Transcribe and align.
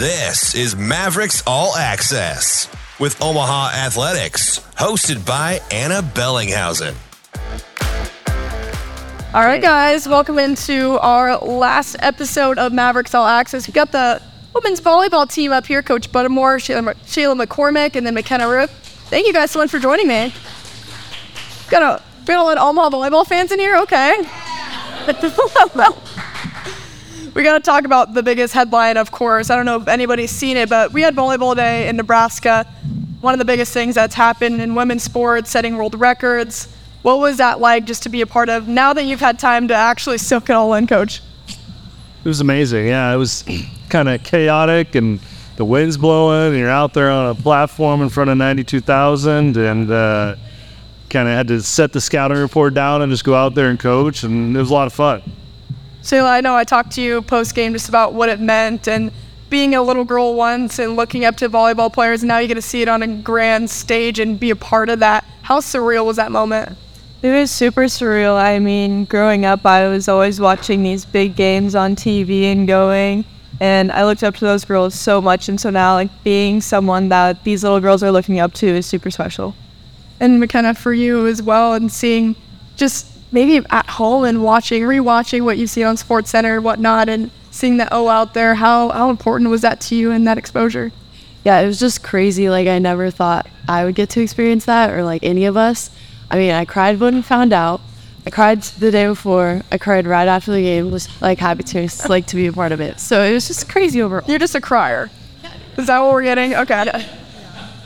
This 0.00 0.54
is 0.54 0.74
Mavericks 0.74 1.42
All 1.46 1.76
Access 1.76 2.70
with 2.98 3.20
Omaha 3.20 3.72
Athletics, 3.74 4.60
hosted 4.74 5.26
by 5.26 5.60
Ana 5.70 6.00
Bellinghausen. 6.00 6.94
All 9.34 9.42
right, 9.42 9.60
guys, 9.60 10.08
welcome 10.08 10.38
into 10.38 10.98
our 11.00 11.36
last 11.36 11.96
episode 11.98 12.56
of 12.56 12.72
Mavericks 12.72 13.14
All 13.14 13.26
Access. 13.26 13.66
We 13.68 13.74
got 13.74 13.92
the 13.92 14.22
women's 14.54 14.80
volleyball 14.80 15.30
team 15.30 15.52
up 15.52 15.66
here, 15.66 15.82
Coach 15.82 16.10
Buttermore, 16.10 16.56
Shayla, 16.56 16.94
Shayla 17.04 17.44
McCormick, 17.44 17.94
and 17.94 18.06
then 18.06 18.14
McKenna 18.14 18.44
Ruch. 18.44 18.70
Thank 19.10 19.26
you 19.26 19.34
guys 19.34 19.50
so 19.50 19.58
much 19.58 19.68
for 19.68 19.78
joining 19.78 20.08
me. 20.08 20.32
Got 21.68 21.82
a 21.82 22.24
got 22.24 22.38
a 22.38 22.42
lot 22.42 22.56
of 22.56 22.66
Omaha 22.66 22.88
volleyball 22.88 23.26
fans 23.26 23.52
in 23.52 23.58
here. 23.58 23.76
Okay. 23.76 24.16
we 27.34 27.42
got 27.42 27.54
to 27.54 27.60
talk 27.60 27.84
about 27.84 28.14
the 28.14 28.22
biggest 28.22 28.54
headline, 28.54 28.96
of 28.96 29.10
course. 29.10 29.50
I 29.50 29.56
don't 29.56 29.66
know 29.66 29.80
if 29.80 29.88
anybody's 29.88 30.30
seen 30.30 30.56
it, 30.56 30.68
but 30.68 30.92
we 30.92 31.02
had 31.02 31.14
volleyball 31.14 31.54
day 31.54 31.88
in 31.88 31.96
Nebraska. 31.96 32.66
One 33.20 33.34
of 33.34 33.38
the 33.38 33.44
biggest 33.44 33.72
things 33.72 33.94
that's 33.94 34.14
happened 34.14 34.60
in 34.60 34.74
women's 34.74 35.02
sports, 35.02 35.50
setting 35.50 35.76
world 35.76 35.98
records. 35.98 36.74
What 37.02 37.18
was 37.18 37.36
that 37.38 37.60
like 37.60 37.84
just 37.84 38.02
to 38.04 38.08
be 38.08 38.20
a 38.20 38.26
part 38.26 38.48
of 38.48 38.68
now 38.68 38.92
that 38.92 39.04
you've 39.04 39.20
had 39.20 39.38
time 39.38 39.68
to 39.68 39.74
actually 39.74 40.18
soak 40.18 40.50
it 40.50 40.52
all 40.52 40.74
in, 40.74 40.86
coach? 40.86 41.22
It 41.48 42.28
was 42.28 42.40
amazing. 42.40 42.86
Yeah, 42.86 43.12
it 43.12 43.16
was 43.16 43.44
kind 43.88 44.08
of 44.08 44.22
chaotic 44.22 44.94
and 44.94 45.20
the 45.56 45.64
wind's 45.64 45.96
blowing 45.96 46.48
and 46.48 46.58
you're 46.58 46.70
out 46.70 46.94
there 46.94 47.10
on 47.10 47.30
a 47.30 47.34
platform 47.34 48.02
in 48.02 48.08
front 48.08 48.30
of 48.30 48.36
92,000 48.38 49.56
and 49.56 49.90
uh, 49.90 50.36
kind 51.10 51.28
of 51.28 51.34
had 51.34 51.48
to 51.48 51.62
set 51.62 51.92
the 51.92 52.00
scouting 52.00 52.38
report 52.38 52.72
down 52.74 53.02
and 53.02 53.10
just 53.10 53.24
go 53.24 53.34
out 53.34 53.54
there 53.54 53.68
and 53.68 53.78
coach 53.78 54.22
and 54.22 54.56
it 54.56 54.58
was 54.58 54.70
a 54.70 54.74
lot 54.74 54.86
of 54.86 54.92
fun. 54.92 55.22
Shayla, 56.10 56.28
I 56.28 56.40
know 56.40 56.56
I 56.56 56.64
talked 56.64 56.90
to 56.92 57.00
you 57.00 57.22
post 57.22 57.54
game 57.54 57.72
just 57.72 57.88
about 57.88 58.14
what 58.14 58.28
it 58.28 58.40
meant 58.40 58.88
and 58.88 59.12
being 59.48 59.76
a 59.76 59.82
little 59.82 60.04
girl 60.04 60.34
once 60.34 60.80
and 60.80 60.96
looking 60.96 61.24
up 61.24 61.36
to 61.36 61.48
volleyball 61.48 61.92
players, 61.92 62.22
and 62.22 62.28
now 62.28 62.38
you 62.38 62.48
get 62.48 62.54
to 62.54 62.62
see 62.62 62.82
it 62.82 62.88
on 62.88 63.00
a 63.04 63.06
grand 63.06 63.70
stage 63.70 64.18
and 64.18 64.40
be 64.40 64.50
a 64.50 64.56
part 64.56 64.88
of 64.88 64.98
that. 64.98 65.24
How 65.42 65.60
surreal 65.60 66.04
was 66.04 66.16
that 66.16 66.32
moment? 66.32 66.76
It 67.22 67.30
was 67.30 67.52
super 67.52 67.82
surreal. 67.82 68.34
I 68.34 68.58
mean, 68.58 69.04
growing 69.04 69.44
up, 69.44 69.64
I 69.64 69.86
was 69.86 70.08
always 70.08 70.40
watching 70.40 70.82
these 70.82 71.04
big 71.04 71.36
games 71.36 71.76
on 71.76 71.94
TV 71.94 72.50
and 72.50 72.66
going, 72.66 73.24
and 73.60 73.92
I 73.92 74.04
looked 74.04 74.24
up 74.24 74.34
to 74.34 74.44
those 74.44 74.64
girls 74.64 74.96
so 74.96 75.20
much. 75.20 75.48
And 75.48 75.60
so 75.60 75.70
now, 75.70 75.94
like, 75.94 76.10
being 76.24 76.60
someone 76.60 77.08
that 77.10 77.44
these 77.44 77.62
little 77.62 77.78
girls 77.78 78.02
are 78.02 78.10
looking 78.10 78.40
up 78.40 78.52
to 78.54 78.66
is 78.66 78.84
super 78.84 79.12
special. 79.12 79.54
And 80.18 80.40
McKenna, 80.40 80.74
for 80.74 80.92
you 80.92 81.28
as 81.28 81.40
well, 81.40 81.74
and 81.74 81.92
seeing 81.92 82.34
just 82.74 83.06
maybe 83.32 83.64
at 83.70 83.86
home 83.90 84.24
and 84.24 84.42
watching, 84.42 84.82
rewatching 84.82 85.44
what 85.44 85.58
you 85.58 85.66
see 85.66 85.84
on 85.84 85.96
Sports 85.96 86.30
Center 86.30 86.56
and 86.56 86.64
whatnot, 86.64 87.08
and 87.08 87.30
seeing 87.50 87.76
the 87.76 87.92
O 87.92 88.08
out 88.08 88.34
there, 88.34 88.54
how, 88.56 88.90
how 88.90 89.10
important 89.10 89.50
was 89.50 89.62
that 89.62 89.80
to 89.82 89.94
you 89.94 90.10
and 90.10 90.26
that 90.26 90.38
exposure? 90.38 90.92
Yeah, 91.44 91.60
it 91.60 91.66
was 91.66 91.80
just 91.80 92.02
crazy. 92.02 92.50
Like, 92.50 92.68
I 92.68 92.78
never 92.78 93.10
thought 93.10 93.46
I 93.68 93.84
would 93.84 93.94
get 93.94 94.10
to 94.10 94.20
experience 94.20 94.66
that 94.66 94.90
or 94.90 95.02
like 95.02 95.22
any 95.24 95.46
of 95.46 95.56
us. 95.56 95.90
I 96.30 96.36
mean, 96.36 96.52
I 96.52 96.64
cried 96.64 97.00
when 97.00 97.16
I 97.16 97.22
found 97.22 97.52
out. 97.52 97.80
I 98.26 98.30
cried 98.30 98.62
the 98.62 98.90
day 98.90 99.06
before. 99.06 99.62
I 99.72 99.78
cried 99.78 100.06
right 100.06 100.28
after 100.28 100.52
the 100.52 100.60
game. 100.60 100.90
Was 100.90 101.08
like 101.22 101.38
happy 101.38 101.62
to 101.62 101.88
like 102.08 102.26
to 102.26 102.36
be 102.36 102.46
a 102.46 102.52
part 102.52 102.72
of 102.72 102.80
it. 102.80 103.00
So 103.00 103.22
it 103.22 103.32
was 103.32 103.48
just 103.48 103.68
crazy 103.68 104.02
overall. 104.02 104.28
You're 104.28 104.38
just 104.38 104.54
a 104.54 104.60
crier. 104.60 105.10
Is 105.78 105.86
that 105.86 105.98
what 106.00 106.12
we're 106.12 106.22
getting? 106.22 106.54
Okay. 106.54 106.84
Yeah. 106.84 107.19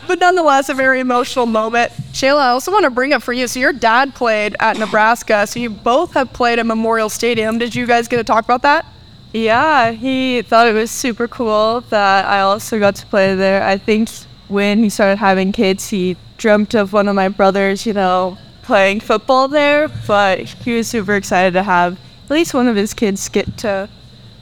But 0.07 0.21
nonetheless, 0.21 0.69
a 0.69 0.75
very 0.75 1.01
emotional 1.01 1.47
moment. 1.47 1.93
Shayla, 2.13 2.41
I 2.41 2.49
also 2.49 2.71
want 2.71 2.85
to 2.85 2.91
bring 2.91 3.13
up 3.13 3.23
for 3.23 3.33
you. 3.33 3.47
So 3.47 3.59
your 3.61 3.73
dad 3.73 4.15
played 4.15 4.55
at 4.61 4.79
Nebraska. 4.79 5.47
So 5.47 5.59
you 5.61 5.71
both 5.71 6.15
have 6.15 6.33
played 6.33 6.59
at 6.59 6.67
Memorial 6.67 7.09
Stadium. 7.09 7.59
Did 7.59 7.75
you 7.75 7.87
guys 7.87 8.09
get 8.09 8.19
to 8.19 8.25
talk 8.25 8.45
about 8.45 8.63
that? 8.63 8.87
Yeah, 9.33 9.91
he 9.91 10.43
thought 10.43 10.69
it 10.69 10.75
was 10.75 10.91
super 10.91 11.27
cool 11.27 11.81
that 11.91 12.27
I 12.27 12.41
also 12.41 12.79
got 12.79 12.95
to 12.97 13.07
play 13.07 13.35
there. 13.35 13.65
I 13.65 13.79
think 13.79 14.09
when 14.49 14.79
he 14.79 14.89
started 14.89 15.17
having 15.17 15.51
kids, 15.51 15.89
he 15.89 16.17
dreamt 16.37 16.75
of 16.75 16.93
one 16.93 17.09
of 17.09 17.17
my 17.17 17.29
brothers, 17.29 17.85
you 17.85 17.95
know, 17.95 18.39
playing 18.63 19.01
football 19.01 19.49
there. 19.49 19.89
But 20.07 20.41
he 20.41 20.77
was 20.77 20.87
super 20.87 21.15
excited 21.15 21.55
to 21.55 21.65
have 21.65 21.99
at 22.25 22.31
least 22.31 22.55
one 22.55 22.69
of 22.69 22.77
his 22.77 22.95
kids 22.95 23.29
get 23.29 23.57
to 23.59 23.89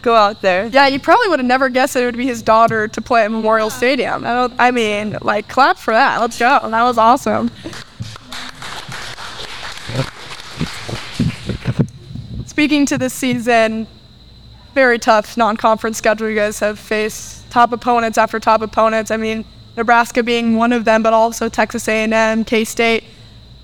go 0.02 0.14
out 0.14 0.42
there. 0.42 0.66
Yeah, 0.66 0.86
you 0.88 1.00
probably 1.00 1.28
would 1.28 1.38
have 1.38 1.46
never 1.46 1.68
guessed 1.68 1.94
that 1.94 2.02
it 2.02 2.06
would 2.06 2.16
be 2.16 2.26
his 2.26 2.42
daughter 2.42 2.88
to 2.88 3.00
play 3.00 3.24
at 3.24 3.30
Memorial 3.30 3.70
Stadium. 3.70 4.24
I, 4.24 4.50
I 4.58 4.70
mean, 4.70 5.16
like, 5.22 5.48
clap 5.48 5.78
for 5.78 5.94
that. 5.94 6.20
Let's 6.20 6.38
go. 6.38 6.58
That 6.68 6.82
was 6.82 6.98
awesome. 6.98 7.50
Speaking 12.46 12.84
to 12.86 12.98
this 12.98 13.14
season, 13.14 13.86
very 14.74 14.98
tough 14.98 15.36
non-conference 15.36 15.98
schedule 15.98 16.28
you 16.28 16.36
guys 16.36 16.58
have 16.58 16.78
faced. 16.78 17.50
Top 17.50 17.72
opponents 17.72 18.18
after 18.18 18.38
top 18.38 18.62
opponents. 18.62 19.10
I 19.10 19.16
mean, 19.16 19.44
Nebraska 19.76 20.22
being 20.22 20.56
one 20.56 20.72
of 20.72 20.84
them, 20.84 21.02
but 21.02 21.12
also 21.12 21.48
Texas 21.48 21.88
A&M, 21.88 22.44
K-State. 22.44 23.04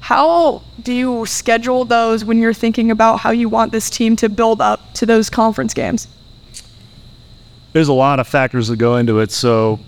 How 0.00 0.62
do 0.82 0.93
you 0.93 1.27
schedule 1.27 1.84
those 1.84 2.25
when 2.25 2.38
you're 2.38 2.54
thinking 2.54 2.91
about 2.91 3.21
how 3.21 3.31
you 3.31 3.48
want 3.48 3.72
this 3.72 3.91
team 3.91 4.16
to 4.16 4.28
build 4.28 4.60
up 4.60 4.94
to 4.94 5.06
those 5.06 5.28
conference 5.28 5.75
games? 5.75 6.09
There's 7.72 7.88
a 7.88 7.92
lot 7.92 8.20
of 8.20 8.26
factors 8.26 8.68
that 8.68 8.76
go 8.76 8.96
into 8.96 9.20
it. 9.20 9.30
So 9.30 9.78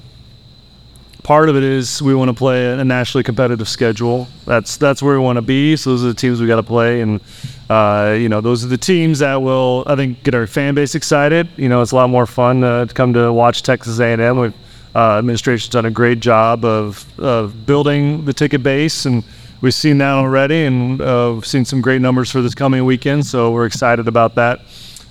part 1.23 1.49
of 1.49 1.57
it 1.57 1.63
is 1.63 2.03
we 2.03 2.15
want 2.15 2.29
to 2.29 2.35
play 2.35 2.73
a 2.73 2.85
nationally 2.85 3.23
competitive 3.23 3.69
schedule. 3.69 4.27
That's 4.47 4.77
that's 4.77 5.03
where 5.03 5.19
we 5.19 5.25
want 5.25 5.37
to 5.37 5.43
be. 5.43 5.77
So 5.77 5.91
those 5.91 6.05
are 6.05 6.09
the 6.09 6.15
teams 6.15 6.41
we 6.41 6.47
got 6.47 6.57
to 6.57 6.63
play, 6.63 7.01
and 7.01 7.21
uh, 7.69 8.17
you 8.19 8.29
know 8.29 8.41
those 8.41 8.65
are 8.65 8.69
the 8.69 8.79
teams 8.79 9.21
that 9.21 9.41
will 9.41 9.85
I 9.87 9.97
think 9.97 10.23
get 10.23 10.35
our 10.35 10.47
fan 10.47 10.75
base 10.75 10.95
excited. 10.95 11.49
You 11.57 11.69
know 11.69 11.83
it's 11.83 11.93
a 11.93 11.97
lot 11.97 12.11
more 12.11 12.27
fun 12.27 12.65
uh, 12.65 12.87
to 12.87 12.95
come 12.95 13.13
to 13.15 13.33
watch 13.33 13.63
Texas 13.63 14.01
A&M. 14.01 14.39
We've, 14.39 14.55
uh, 14.95 15.19
administration's 15.19 15.73
done 15.73 15.87
a 15.87 15.91
great 15.91 16.21
job 16.21 16.65
of 16.65 17.07
of 17.21 17.67
building 17.67 18.25
the 18.25 18.33
ticket 18.33 18.63
base, 18.63 19.07
and 19.07 19.23
we've 19.61 19.75
seen 19.75 19.99
that 19.99 20.13
already, 20.13 20.65
and 20.65 21.01
uh, 21.01 21.33
we've 21.35 21.47
seen 21.47 21.65
some 21.65 21.81
great 21.81 22.01
numbers 22.01 22.31
for 22.31 22.43
this 22.43 22.55
coming 22.55 22.85
weekend. 22.85 23.27
So 23.27 23.53
we're 23.53 23.67
excited 23.67 24.09
about 24.09 24.35
that. 24.37 24.61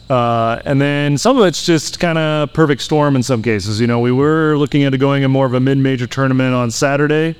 Uh, 0.09 0.59
and 0.65 0.81
then 0.81 1.17
some 1.17 1.37
of 1.37 1.45
it's 1.45 1.63
just 1.63 1.99
kind 1.99 2.17
of 2.17 2.51
perfect 2.51 2.81
storm 2.81 3.15
in 3.15 3.21
some 3.21 3.43
cases. 3.43 3.79
You 3.79 3.85
know, 3.85 3.99
we 3.99 4.11
were 4.11 4.57
looking 4.57 4.83
at 4.83 4.97
going 4.97 5.21
in 5.21 5.29
more 5.29 5.45
of 5.45 5.53
a 5.53 5.59
mid-major 5.59 6.07
tournament 6.07 6.55
on 6.55 6.71
Saturday 6.71 7.35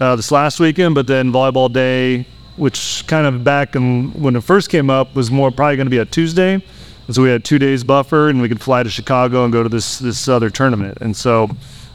uh, 0.00 0.14
this 0.14 0.30
last 0.30 0.60
weekend, 0.60 0.94
but 0.94 1.08
then 1.08 1.32
volleyball 1.32 1.72
day, 1.72 2.24
which 2.56 3.02
kind 3.08 3.26
of 3.26 3.42
back 3.42 3.74
in, 3.74 4.12
when 4.12 4.36
it 4.36 4.44
first 4.44 4.70
came 4.70 4.88
up, 4.88 5.16
was 5.16 5.32
more 5.32 5.50
probably 5.50 5.74
going 5.74 5.86
to 5.86 5.90
be 5.90 5.98
a 5.98 6.04
Tuesday. 6.04 6.54
And 7.06 7.16
so 7.16 7.22
we 7.22 7.28
had 7.28 7.44
two 7.44 7.58
days 7.58 7.82
buffer, 7.82 8.28
and 8.28 8.40
we 8.40 8.48
could 8.48 8.60
fly 8.60 8.84
to 8.84 8.90
Chicago 8.90 9.42
and 9.42 9.52
go 9.52 9.64
to 9.64 9.68
this 9.68 9.98
this 9.98 10.28
other 10.28 10.48
tournament. 10.48 10.98
And 11.00 11.16
so 11.16 11.50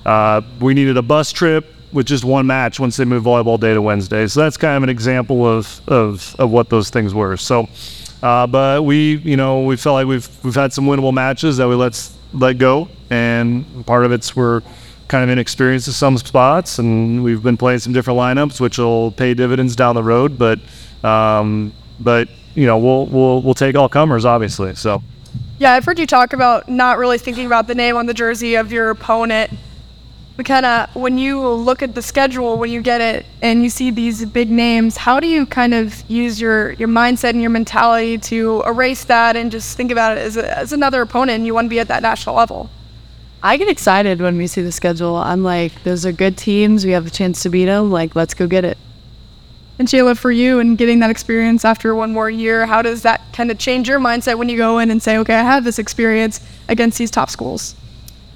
uh, 0.06 0.42
we 0.60 0.74
needed 0.74 0.98
a 0.98 1.02
bus 1.02 1.32
trip 1.32 1.74
with 1.94 2.06
just 2.06 2.26
one 2.26 2.46
match 2.46 2.82
once 2.82 2.98
they 2.98 3.06
moved 3.06 3.26
volleyball 3.26 3.58
day 3.58 3.74
to 3.74 3.82
Wednesday. 3.82 4.28
So 4.28 4.42
that's 4.42 4.58
kind 4.58 4.76
of 4.76 4.84
an 4.84 4.90
example 4.90 5.48
of 5.48 5.82
of, 5.88 6.36
of 6.38 6.52
what 6.52 6.70
those 6.70 6.90
things 6.90 7.14
were. 7.14 7.38
So. 7.38 7.70
Uh, 8.22 8.48
but 8.48 8.84
we, 8.84 9.18
you 9.18 9.38
know, 9.38 9.64
we 9.64 9.78
felt 9.78 9.94
like 9.94 10.08
we've 10.08 10.28
we've 10.44 10.56
had 10.56 10.74
some 10.74 10.86
winnable 10.86 11.14
matches 11.14 11.58
that 11.58 11.68
we 11.68 11.76
let 11.76 12.10
let 12.34 12.58
go, 12.58 12.88
and 13.10 13.86
part 13.86 14.06
of 14.06 14.12
it's 14.12 14.36
we're 14.36 14.62
kind 15.08 15.24
of 15.24 15.30
inexperienced 15.30 15.88
in 15.88 15.94
some 15.94 16.18
spots, 16.18 16.80
and 16.80 17.24
we've 17.24 17.44
been 17.44 17.58
playing 17.58 17.80
some 17.80 17.94
different 17.94 18.20
lineups, 18.20 18.60
which 18.60 18.78
will 18.78 19.12
pay 19.12 19.34
dividends 19.34 19.76
down 19.76 19.96
the 19.96 20.04
road. 20.04 20.38
But 20.38 20.60
um, 21.04 21.74
but 22.00 22.28
you 22.56 22.66
know, 22.66 22.78
we'll 22.78 23.06
we'll 23.06 23.42
we'll 23.42 23.54
take 23.54 23.76
all 23.76 23.90
comers, 23.90 24.26
obviously. 24.26 24.76
So. 24.76 25.04
Yeah, 25.60 25.74
I've 25.74 25.86
heard 25.86 25.98
you 25.98 26.06
talk 26.06 26.34
about 26.34 26.70
not 26.70 27.00
really 27.00 27.18
thinking 27.18 27.48
about 27.48 27.66
the 27.66 27.74
name 27.74 27.98
on 27.98 28.06
the 28.06 28.14
jersey 28.14 28.54
of 28.56 28.72
your 28.72 28.92
opponent 28.92 29.52
McKenna, 30.38 30.88
when 30.94 31.18
you 31.18 31.42
look 31.42 31.82
at 31.82 31.96
the 31.96 32.02
schedule, 32.02 32.60
when 32.60 32.70
you 32.70 32.80
get 32.84 33.02
it 33.02 33.26
and 33.42 33.64
you 33.64 33.72
see 33.72 33.90
these 33.90 34.24
big 34.24 34.52
names, 34.52 34.96
how 34.96 35.20
do 35.20 35.26
you 35.26 35.48
kind 35.48 35.74
of 35.74 36.08
use 36.08 36.40
your, 36.40 36.74
your 36.74 36.88
mindset 36.88 37.32
and 37.32 37.42
your 37.42 37.50
mentality 37.50 38.20
to 38.20 38.62
erase 38.68 39.04
that 39.06 39.36
and 39.36 39.52
just 39.52 39.76
think 39.76 39.92
about 39.92 40.16
it 40.16 40.22
as, 40.22 40.38
a, 40.38 40.58
as 40.58 40.72
another 40.72 41.02
opponent 41.02 41.38
and 41.38 41.48
you 41.48 41.56
want 41.56 41.66
to 41.66 41.70
be 41.70 41.80
at 41.80 41.88
that 41.88 42.04
national 42.04 42.36
level? 42.36 42.70
I 43.42 43.58
get 43.58 43.68
excited 43.68 44.22
when 44.22 44.38
we 44.38 44.46
see 44.46 44.62
the 44.62 44.72
schedule. 44.72 45.16
I'm 45.16 45.44
like, 45.44 45.84
those 45.84 46.06
are 46.06 46.12
good 46.12 46.38
teams. 46.38 46.86
We 46.86 46.92
have 46.92 47.08
a 47.08 47.12
chance 47.12 47.42
to 47.44 47.50
beat 47.50 47.66
them. 47.66 47.90
Like, 47.90 48.16
let's 48.16 48.36
go 48.36 48.46
get 48.46 48.64
it. 48.64 48.78
And 49.80 49.88
Shayla, 49.88 50.18
for 50.18 50.32
you 50.32 50.60
and 50.60 50.78
getting 50.78 51.00
that 51.00 51.10
experience 51.10 51.66
after 51.66 51.96
one 51.96 52.14
more 52.14 52.30
year, 52.30 52.68
how 52.68 52.84
does 52.84 53.02
that 53.04 53.22
kind 53.34 53.50
of 53.50 53.58
change 53.58 53.88
your 53.88 54.00
mindset 54.00 54.38
when 54.38 54.50
you 54.50 54.58
go 54.58 54.78
in 54.78 54.92
and 54.92 55.02
say, 55.02 55.18
okay, 55.18 55.36
I 55.36 55.44
have 55.44 55.64
this 55.64 55.80
experience 55.80 56.42
against 56.68 57.00
these 57.00 57.10
top 57.10 57.30
schools? 57.32 57.76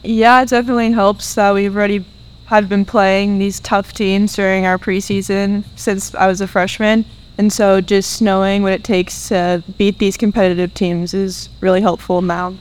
Yeah, 0.04 0.42
it 0.42 0.50
definitely 0.50 0.92
helps 0.92 1.36
that 1.36 1.54
we've 1.54 1.76
already 1.76 2.06
have 2.46 2.68
been 2.68 2.86
playing 2.86 3.40
these 3.40 3.60
tough 3.60 3.94
teams 3.94 4.36
during 4.36 4.66
our 4.66 4.78
preseason 4.78 5.64
since 5.76 6.14
I 6.16 6.28
was 6.28 6.42
a 6.42 6.48
freshman. 6.48 7.06
And 7.38 7.52
so 7.52 7.82
just 7.82 8.22
knowing 8.22 8.62
what 8.62 8.74
it 8.74 8.84
takes 8.84 9.30
to 9.30 9.64
beat 9.78 10.00
these 10.00 10.18
competitive 10.18 10.74
teams 10.74 11.14
is 11.14 11.50
really 11.62 11.82
helpful 11.82 12.22
now. 12.22 12.56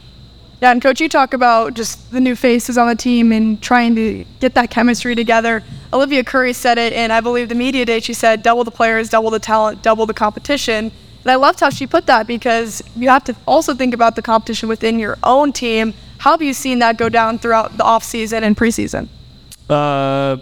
Yeah, 0.63 0.73
and 0.73 0.83
coach, 0.83 1.01
you 1.01 1.09
talk 1.09 1.33
about 1.33 1.75
just 1.75 2.11
the 2.13 2.21
new 2.21 2.37
faces 2.37 2.77
on 2.77 2.87
the 2.87 2.95
team 2.95 3.33
and 3.33 3.61
trying 3.63 3.95
to 3.95 4.25
get 4.41 4.55
that 4.55 4.71
chemistry 4.71 5.15
together. 5.15 5.65
Olivia 5.93 6.23
Curry 6.23 6.53
said 6.53 6.77
it, 6.77 6.93
and 6.93 7.13
I 7.13 7.21
believe 7.21 7.49
the 7.49 7.55
media 7.55 7.87
day 7.87 8.01
she 8.01 8.13
said, 8.13 8.43
double 8.43 8.63
the 8.63 8.71
players, 8.71 9.09
double 9.09 9.31
the 9.31 9.39
talent, 9.39 9.83
double 9.83 10.05
the 10.05 10.15
competition. 10.15 10.93
And 11.23 11.31
I 11.31 11.37
loved 11.37 11.61
how 11.61 11.71
she 11.71 11.87
put 11.87 12.07
that 12.07 12.27
because 12.27 12.83
you 12.95 13.09
have 13.09 13.25
to 13.25 13.37
also 13.47 13.75
think 13.75 13.95
about 13.95 14.17
the 14.17 14.23
competition 14.23 14.69
within 14.69 14.99
your 14.99 15.19
own 15.23 15.53
team. 15.53 15.95
How 16.21 16.33
have 16.33 16.43
you 16.43 16.53
seen 16.53 16.81
that 16.81 16.99
go 16.99 17.09
down 17.09 17.39
throughout 17.39 17.79
the 17.79 17.83
off 17.83 18.05
season 18.05 18.45
and 18.45 18.55
preseason? 18.55 19.09
Uh, 19.71 20.37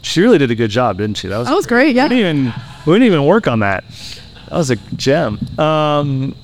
she 0.00 0.20
really 0.20 0.38
did 0.38 0.52
a 0.52 0.54
good 0.54 0.70
job, 0.70 0.98
didn't 0.98 1.16
she? 1.16 1.26
That 1.26 1.38
was, 1.38 1.48
that 1.48 1.54
was 1.54 1.66
great. 1.66 1.96
Yeah. 1.96 2.04
We 2.04 2.10
didn't 2.10 2.38
even 2.38 2.62
we 2.86 2.94
didn't 2.94 3.06
even 3.06 3.24
work 3.24 3.48
on 3.48 3.58
that. 3.60 3.82
That 4.48 4.56
was 4.58 4.70
a 4.70 4.76
gem. 4.94 5.40
Um, 5.58 6.36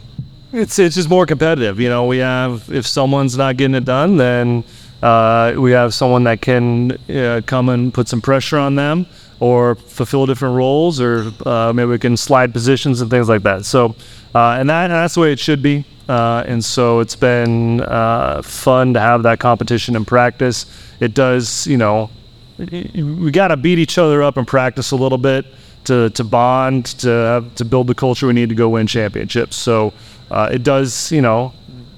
it's 0.53 0.77
it's 0.81 0.97
just 0.97 1.09
more 1.09 1.25
competitive. 1.25 1.79
You 1.79 1.89
know, 1.89 2.07
we 2.07 2.19
have 2.19 2.69
if 2.69 2.85
someone's 2.85 3.37
not 3.37 3.57
getting 3.57 3.77
it 3.77 3.85
done, 3.85 4.17
then 4.17 4.65
uh, 5.05 5.55
we 5.57 5.71
have 5.71 5.95
someone 5.95 6.25
that 6.25 6.43
can 6.43 6.99
uh, 7.09 7.43
come 7.47 7.69
and 7.69 7.95
put 7.95 8.09
some 8.09 8.21
pressure 8.21 8.59
on 8.59 8.75
them 8.75 9.07
or 9.39 9.77
fulfill 9.77 10.27
different 10.27 10.57
roles, 10.57 11.01
or 11.01 11.31
uh, 11.47 11.73
maybe 11.73 11.91
we 11.91 11.99
can 11.99 12.17
slide 12.17 12.53
positions 12.53 13.01
and 13.01 13.09
things 13.09 13.29
like 13.29 13.45
that. 13.45 13.65
So, 13.65 13.95
uh, 14.35 14.57
and 14.59 14.69
that 14.69 14.91
and 14.91 14.93
that's 14.95 15.15
the 15.15 15.21
way 15.21 15.33
it 15.33 15.39
should 15.39 15.63
be. 15.63 15.85
Uh, 16.13 16.45
and 16.47 16.63
so 16.63 17.01
it's 17.01 17.17
been 17.17 17.81
uh, 17.81 18.43
fun 18.43 18.93
to 18.93 19.01
have 19.01 19.23
that 19.23 19.39
competition 19.39 19.97
in 19.97 20.05
practice. 20.05 20.67
It 21.01 21.15
does, 21.15 21.67
you 21.67 21.79
know, 21.79 22.11
we 22.59 23.31
got 23.31 23.49
to 23.49 23.57
beat 23.57 23.79
each 23.79 23.97
other 23.97 24.23
up 24.23 24.37
in 24.37 24.45
practice 24.45 24.91
a 24.91 24.97
little 24.97 25.17
bit 25.17 25.47
to, 25.85 26.11
to 26.11 26.23
bond, 26.23 26.85
to 27.01 27.43
to 27.55 27.65
build 27.65 27.87
the 27.87 27.95
culture 27.95 28.27
we 28.27 28.35
need 28.35 28.51
to 28.51 28.55
go 28.55 28.69
win 28.69 28.87
championships. 28.87 29.57
So 29.57 29.95
uh, 30.31 30.51
it 30.53 30.63
does, 30.63 31.11
you 31.11 31.23
know, 31.23 31.55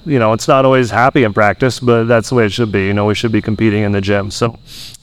you 0.07 0.21
know, 0.21 0.33
it's 0.33 0.47
not 0.47 0.65
always 0.65 0.91
happy 0.91 1.25
in 1.25 1.33
practice, 1.35 1.81
but 1.81 2.05
that's 2.05 2.29
the 2.29 2.37
way 2.37 2.47
it 2.47 2.53
should 2.53 2.71
be. 2.71 2.87
You 2.87 2.95
know, 2.95 3.07
we 3.07 3.17
should 3.17 3.33
be 3.33 3.43
competing 3.43 3.83
in 3.83 3.91
the 3.91 4.01
gym. 4.01 4.31
So, 4.31 4.57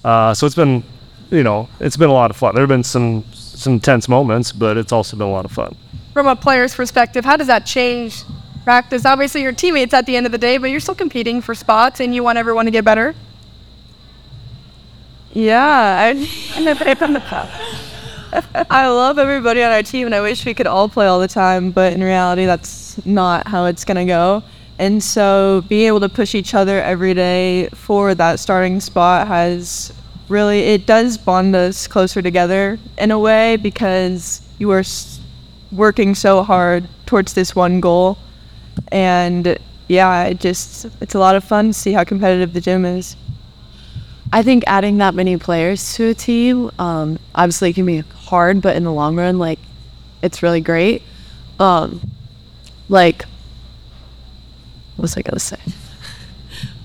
uh, 0.06 0.34
so 0.34 0.46
it's 0.46 0.56
been, 0.56 0.86
you 1.32 1.44
know, 1.44 1.68
it's 1.82 1.98
been 1.98 2.10
a 2.10 2.14
lot 2.14 2.32
of 2.32 2.38
fun. 2.38 2.56
There 2.56 2.62
have 2.62 2.70
been 2.70 2.86
some 2.86 3.26
some 3.34 3.82
tense 3.82 4.08
moments, 4.08 4.54
but 4.54 4.78
it's 4.78 4.94
also 4.94 5.18
been 5.18 5.28
a 5.28 5.32
lot 5.32 5.44
of 5.44 5.52
fun. 5.52 5.76
From 6.14 6.28
a 6.28 6.36
player's 6.38 6.74
perspective, 6.74 7.26
how 7.26 7.36
does 7.36 7.48
that 7.48 7.66
change 7.66 8.24
practice? 8.64 9.06
Obviously, 9.06 9.42
your 9.42 9.52
teammates 9.52 9.94
at 9.94 10.06
the 10.06 10.16
end 10.16 10.26
of 10.26 10.32
the 10.32 10.38
day, 10.38 10.58
but 10.58 10.70
you're 10.70 10.80
still 10.80 10.96
competing 10.96 11.42
for 11.42 11.56
spots, 11.56 12.00
and 12.00 12.14
you 12.16 12.24
want 12.24 12.38
everyone 12.38 12.66
to 12.66 12.72
get 12.72 12.86
better. 12.86 13.16
Yeah, 15.34 16.14
I, 16.14 16.28
I 18.70 18.88
love 18.88 19.18
everybody 19.18 19.64
on 19.64 19.72
our 19.72 19.84
team, 19.84 20.08
and 20.08 20.16
I 20.16 20.22
wish 20.22 20.46
we 20.46 20.54
could 20.54 20.68
all 20.68 20.90
play 20.90 21.08
all 21.08 21.20
the 21.20 21.28
time. 21.28 21.72
But 21.72 21.94
in 21.94 22.04
reality, 22.04 22.46
that's 22.46 23.04
not 23.06 23.48
how 23.48 23.66
it's 23.66 23.86
gonna 23.86 24.06
go. 24.06 24.44
And 24.80 25.04
so, 25.04 25.64
being 25.68 25.88
able 25.88 26.00
to 26.00 26.10
push 26.10 26.34
each 26.34 26.54
other 26.54 26.82
every 26.82 27.14
day 27.14 27.70
for 27.70 28.16
that 28.16 28.40
starting 28.40 28.80
spot 28.80 29.28
has 29.28 29.94
really 30.28 30.60
it 30.62 30.86
does 30.86 31.18
bond 31.18 31.56
us 31.56 31.88
closer 31.88 32.22
together 32.22 32.80
in 32.98 33.12
a 33.12 33.20
way 33.20 33.58
because 33.58 34.42
you 34.58 34.72
are 34.72 34.84
working 35.72 36.16
so 36.16 36.42
hard 36.42 36.88
towards 37.06 37.34
this 37.34 37.56
one 37.56 37.80
goal. 37.82 38.18
And 38.92 39.58
yeah, 39.88 40.24
it 40.26 40.40
just 40.40 40.88
it's 41.02 41.16
a 41.16 41.20
lot 41.20 41.36
of 41.36 41.44
fun 41.44 41.68
to 41.68 41.74
see 41.74 41.92
how 41.92 42.04
competitive 42.04 42.54
the 42.54 42.62
gym 42.62 42.86
is. 42.86 43.16
I 44.34 44.44
think 44.44 44.64
adding 44.66 44.98
that 45.00 45.14
many 45.14 45.36
players 45.38 45.94
to 45.96 46.10
a 46.10 46.14
team, 46.14 46.72
um, 46.80 47.20
obviously, 47.36 47.74
can 47.74 47.86
be 47.86 48.00
hard, 48.00 48.62
but 48.62 48.78
in 48.78 48.86
the 48.86 48.94
long 48.94 49.18
run, 49.18 49.38
like, 49.38 49.60
it's 50.22 50.42
really 50.42 50.62
great. 50.62 51.04
Um, 51.60 52.00
like, 52.88 53.24
what 54.96 55.04
was 55.04 55.18
I 55.18 55.22
gonna 55.22 55.40
say? 55.40 55.60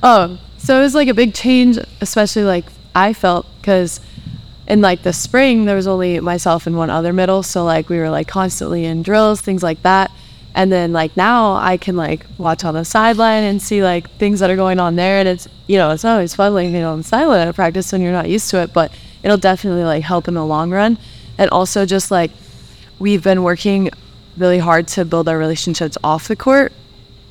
um, 0.02 0.40
so 0.58 0.78
it 0.78 0.82
was 0.82 0.94
like 0.94 1.08
a 1.08 1.14
big 1.14 1.34
change, 1.34 1.78
especially 2.00 2.42
like 2.42 2.64
I 2.94 3.12
felt 3.12 3.46
because 3.60 4.00
in 4.66 4.80
like 4.80 5.02
the 5.02 5.12
spring 5.12 5.64
there 5.64 5.76
was 5.76 5.86
only 5.86 6.18
myself 6.18 6.66
and 6.66 6.76
one 6.76 6.90
other 6.90 7.12
middle, 7.12 7.44
so 7.44 7.64
like 7.64 7.88
we 7.88 7.98
were 7.98 8.10
like 8.10 8.26
constantly 8.26 8.84
in 8.84 9.02
drills, 9.02 9.40
things 9.40 9.62
like 9.62 9.82
that. 9.82 10.10
And 10.56 10.72
then 10.72 10.94
like 10.94 11.14
now 11.18 11.54
I 11.56 11.76
can 11.76 11.96
like 11.96 12.24
watch 12.38 12.64
on 12.64 12.72
the 12.72 12.84
sideline 12.84 13.44
and 13.44 13.60
see 13.60 13.82
like 13.82 14.10
things 14.12 14.40
that 14.40 14.50
are 14.50 14.56
going 14.56 14.80
on 14.80 14.96
there. 14.96 15.18
And 15.18 15.28
it's, 15.28 15.46
you 15.66 15.76
know, 15.76 15.90
it's 15.90 16.04
always 16.04 16.34
fun 16.34 16.54
like, 16.54 16.64
you 16.64 16.72
know, 16.72 16.92
on 16.92 16.98
the 16.98 17.04
sideline 17.04 17.46
at 17.46 17.54
practice 17.54 17.92
when 17.92 18.00
you're 18.00 18.10
not 18.10 18.30
used 18.30 18.48
to 18.50 18.62
it, 18.62 18.72
but 18.72 18.90
it'll 19.22 19.36
definitely 19.36 19.84
like 19.84 20.02
help 20.02 20.28
in 20.28 20.34
the 20.34 20.44
long 20.44 20.70
run. 20.70 20.96
And 21.36 21.50
also 21.50 21.84
just 21.84 22.10
like 22.10 22.30
we've 22.98 23.22
been 23.22 23.42
working 23.42 23.90
really 24.38 24.58
hard 24.58 24.88
to 24.88 25.04
build 25.04 25.28
our 25.28 25.36
relationships 25.36 25.98
off 26.02 26.26
the 26.26 26.36
court. 26.36 26.72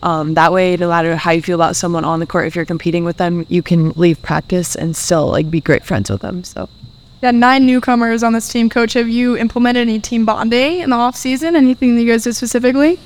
Um, 0.04 0.36
that 0.36 0.54
way, 0.54 0.78
no 0.78 0.90
matter 0.90 1.16
how 1.16 1.32
you 1.32 1.42
feel 1.42 1.56
about 1.56 1.76
someone 1.76 2.06
on 2.06 2.20
the 2.20 2.28
court, 2.28 2.46
if 2.46 2.56
you're 2.56 2.64
competing 2.64 3.06
with 3.06 3.18
them, 3.18 3.44
you 3.50 3.64
can 3.64 3.90
leave 3.94 4.22
practice 4.22 4.76
and 4.76 4.96
still 4.96 5.32
like 5.32 5.50
be 5.50 5.62
great 5.62 5.84
friends 5.84 6.12
with 6.12 6.22
them. 6.22 6.44
So 6.44 6.70
yeah, 7.24 7.32
nine 7.32 7.66
newcomers 7.66 8.22
on 8.22 8.34
this 8.34 8.48
team. 8.50 8.70
Coach, 8.70 8.94
have 8.94 9.10
you 9.10 9.36
implemented 9.36 9.82
any 9.82 10.00
team 10.00 10.26
bonding 10.26 10.82
in 10.82 10.92
the 10.92 10.96
off 10.96 11.16
season? 11.16 11.56
Anything 11.56 11.96
that 11.96 12.04
you 12.04 12.12
guys 12.12 12.26
did 12.26 12.36
specifically? 12.36 13.00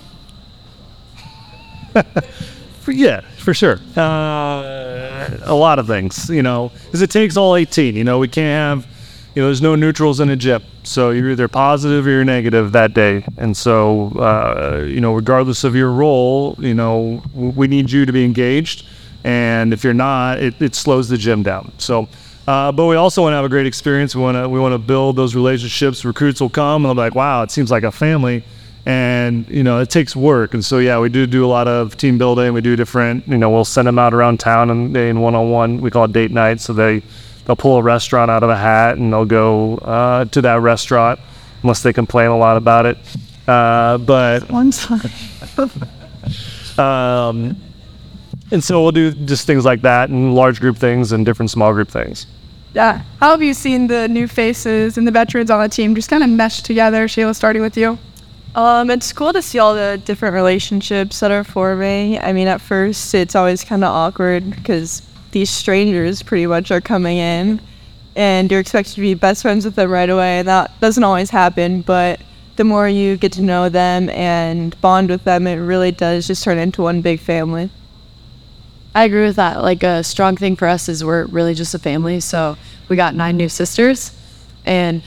For, 2.82 2.92
yeah, 2.92 3.22
for 3.38 3.54
sure. 3.54 3.80
Uh, 3.96 5.38
a 5.44 5.54
lot 5.54 5.80
of 5.80 5.88
things, 5.88 6.30
you 6.30 6.44
know, 6.44 6.72
because 6.86 7.02
it 7.02 7.10
takes 7.10 7.38
all 7.38 7.56
18. 7.56 7.96
You 7.96 8.04
know, 8.04 8.20
we 8.20 8.28
can't 8.28 8.86
have, 8.86 8.92
you 9.36 9.42
know, 9.42 9.48
there's 9.48 9.62
no 9.62 9.76
neutrals 9.76 10.20
in 10.20 10.30
a 10.30 10.36
gym. 10.36 10.62
So 10.84 11.12
you're 11.12 11.32
either 11.32 11.48
positive 11.48 12.08
or 12.08 12.10
you're 12.10 12.26
negative 12.26 12.72
that 12.72 12.94
day. 12.94 13.26
And 13.38 13.56
so, 13.56 14.10
uh, 14.18 14.84
you 14.88 15.02
know, 15.02 15.14
regardless 15.14 15.64
of 15.64 15.76
your 15.76 15.92
role, 15.92 16.56
you 16.60 16.74
know, 16.74 17.22
we 17.34 17.68
need 17.68 17.92
you 17.92 18.06
to 18.06 18.12
be 18.12 18.26
engaged. 18.26 18.86
And 19.24 19.74
if 19.74 19.84
you're 19.84 19.94
not, 19.94 20.40
it, 20.40 20.62
it 20.62 20.76
slows 20.76 21.10
the 21.10 21.18
gym 21.18 21.44
down. 21.44 21.72
So, 21.78 22.08
uh, 22.48 22.72
but 22.72 22.88
we 22.88 22.96
also 22.96 23.22
want 23.22 23.34
to 23.34 23.36
have 23.36 23.46
a 23.46 23.50
great 23.50 23.68
experience. 23.68 24.16
We 24.16 24.24
want 24.24 24.36
to 24.36 24.50
we 24.50 24.60
want 24.60 24.74
to 24.74 24.80
build 24.80 25.16
those 25.16 25.36
relationships. 25.36 26.04
Recruits 26.04 26.42
will 26.42 26.50
come 26.50 26.84
and 26.84 26.86
they'll 26.86 26.96
be 26.96 27.02
like, 27.02 27.14
"Wow, 27.14 27.44
it 27.44 27.52
seems 27.52 27.70
like 27.70 27.84
a 27.84 27.92
family." 27.92 28.44
And 28.90 29.48
you 29.50 29.62
know 29.62 29.80
it 29.80 29.90
takes 29.92 30.16
work. 30.16 30.56
And 30.56 30.66
so 30.66 30.80
yeah 30.80 31.00
we 31.00 31.10
do 31.10 31.28
do 31.28 31.46
a 31.46 31.52
lot 31.58 31.68
of 31.68 31.96
team 31.96 32.18
building. 32.18 32.54
We 32.54 32.62
do 32.62 32.76
different 32.76 33.28
you 33.28 33.38
know 33.38 33.50
we'll 33.52 33.64
send 33.64 33.88
them 33.88 34.00
out 34.00 34.16
around 34.16 34.40
town 34.40 34.72
and 34.72 34.96
they 34.96 35.10
in 35.10 35.22
one-on-one 35.22 35.80
we 35.80 35.92
call 35.92 36.06
it 36.06 36.12
date 36.12 36.32
night. 36.32 36.60
So 36.60 36.74
they 36.74 37.04
they'll 37.46 37.56
pull 37.56 37.78
a 37.78 37.84
restaurant 37.84 38.32
out 38.32 38.42
of 38.42 38.50
a 38.50 38.58
hat 38.58 38.98
and 38.98 39.14
they'll 39.14 39.26
go 39.26 39.78
uh, 39.78 40.26
to 40.26 40.42
that 40.42 40.62
restaurant 40.62 41.20
unless 41.62 41.84
they 41.84 41.94
complain 41.94 42.32
a 42.32 42.38
lot 42.38 42.58
about 42.58 42.88
it. 42.88 42.98
Uh, 43.48 44.00
but 44.00 44.50
one 44.52 44.72
time 44.72 45.02
um, 46.80 47.56
and 48.50 48.64
so 48.64 48.82
we'll 48.82 48.92
do 48.92 49.12
just 49.12 49.46
things 49.46 49.66
like 49.66 49.82
that 49.82 50.10
and 50.10 50.34
large 50.34 50.60
group 50.60 50.78
things 50.78 51.12
and 51.12 51.28
different 51.28 51.52
small 51.52 51.74
group 51.74 51.90
things. 51.90 52.26
Yeah. 52.74 53.04
How 53.20 53.32
have 53.32 53.44
you 53.44 53.54
seen 53.54 53.86
the 53.88 54.08
new 54.08 54.28
faces 54.28 54.98
and 54.98 55.06
the 55.06 55.12
veterans 55.12 55.52
on 55.52 55.62
the 55.62 55.70
team 55.70 55.94
just 55.94 56.10
kind 56.10 56.24
of 56.24 56.30
mesh 56.30 56.62
together 56.62 57.08
shayla 57.08 57.36
starting 57.36 57.62
with 57.62 57.78
you 57.78 58.00
um, 58.56 58.90
it's 58.90 59.14
cool 59.14 59.34
to 59.34 59.42
see 59.42 59.60
all 59.60 59.76
the 59.76 60.02
different 60.04 60.34
relationships 60.34 61.20
that 61.20 61.32
are 61.32 61.44
forming. 61.44 62.20
I 62.20 62.34
mean, 62.34 62.48
at 62.48 62.62
first, 62.62 63.14
it's 63.14 63.36
always 63.36 63.64
kind 63.64 63.84
of 63.84 63.90
awkward 63.94 64.50
because 64.50 65.02
these 65.32 65.50
strangers 65.50 66.24
pretty 66.24 66.48
much 66.48 66.72
are 66.72 66.82
coming 66.82 67.18
in 67.18 67.62
and 68.16 68.50
you're 68.50 68.60
expected 68.60 68.96
to 68.96 69.02
be 69.02 69.14
best 69.14 69.44
friends 69.44 69.66
with 69.66 69.76
them 69.76 69.90
right 69.92 70.10
away. 70.10 70.42
That 70.42 70.78
doesn't 70.80 71.04
always 71.04 71.30
happen, 71.30 71.82
but 71.82 72.20
the 72.56 72.64
more 72.64 72.90
you 72.90 73.16
get 73.16 73.32
to 73.34 73.42
know 73.42 73.70
them 73.70 74.10
and 74.10 74.80
bond 74.82 75.10
with 75.10 75.24
them, 75.24 75.48
it 75.48 75.56
really 75.56 75.92
does 75.92 76.28
just 76.28 76.44
turn 76.44 76.58
into 76.58 76.82
one 76.82 77.02
big 77.02 77.20
family. 77.20 77.70
I 78.94 79.06
agree 79.06 79.24
with 79.24 79.36
that. 79.36 79.62
Like, 79.62 79.84
a 79.84 80.04
strong 80.04 80.36
thing 80.36 80.56
for 80.56 80.68
us 80.68 80.90
is 80.90 81.06
we're 81.06 81.26
really 81.28 81.54
just 81.54 81.74
a 81.76 81.80
family. 81.80 82.20
So 82.20 82.58
we 82.90 82.96
got 82.96 83.16
nine 83.16 83.38
new 83.38 83.48
sisters. 83.48 84.12
And 84.66 85.04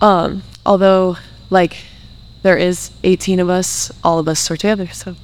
um, 0.00 0.42
although, 0.64 1.16
like, 1.50 1.78
there 2.42 2.56
is 2.56 2.90
18 3.04 3.40
of 3.40 3.48
us, 3.48 3.90
all 4.02 4.18
of 4.18 4.28
us 4.28 4.50
are 4.50 4.56
together. 4.56 4.88
So, 4.88 5.16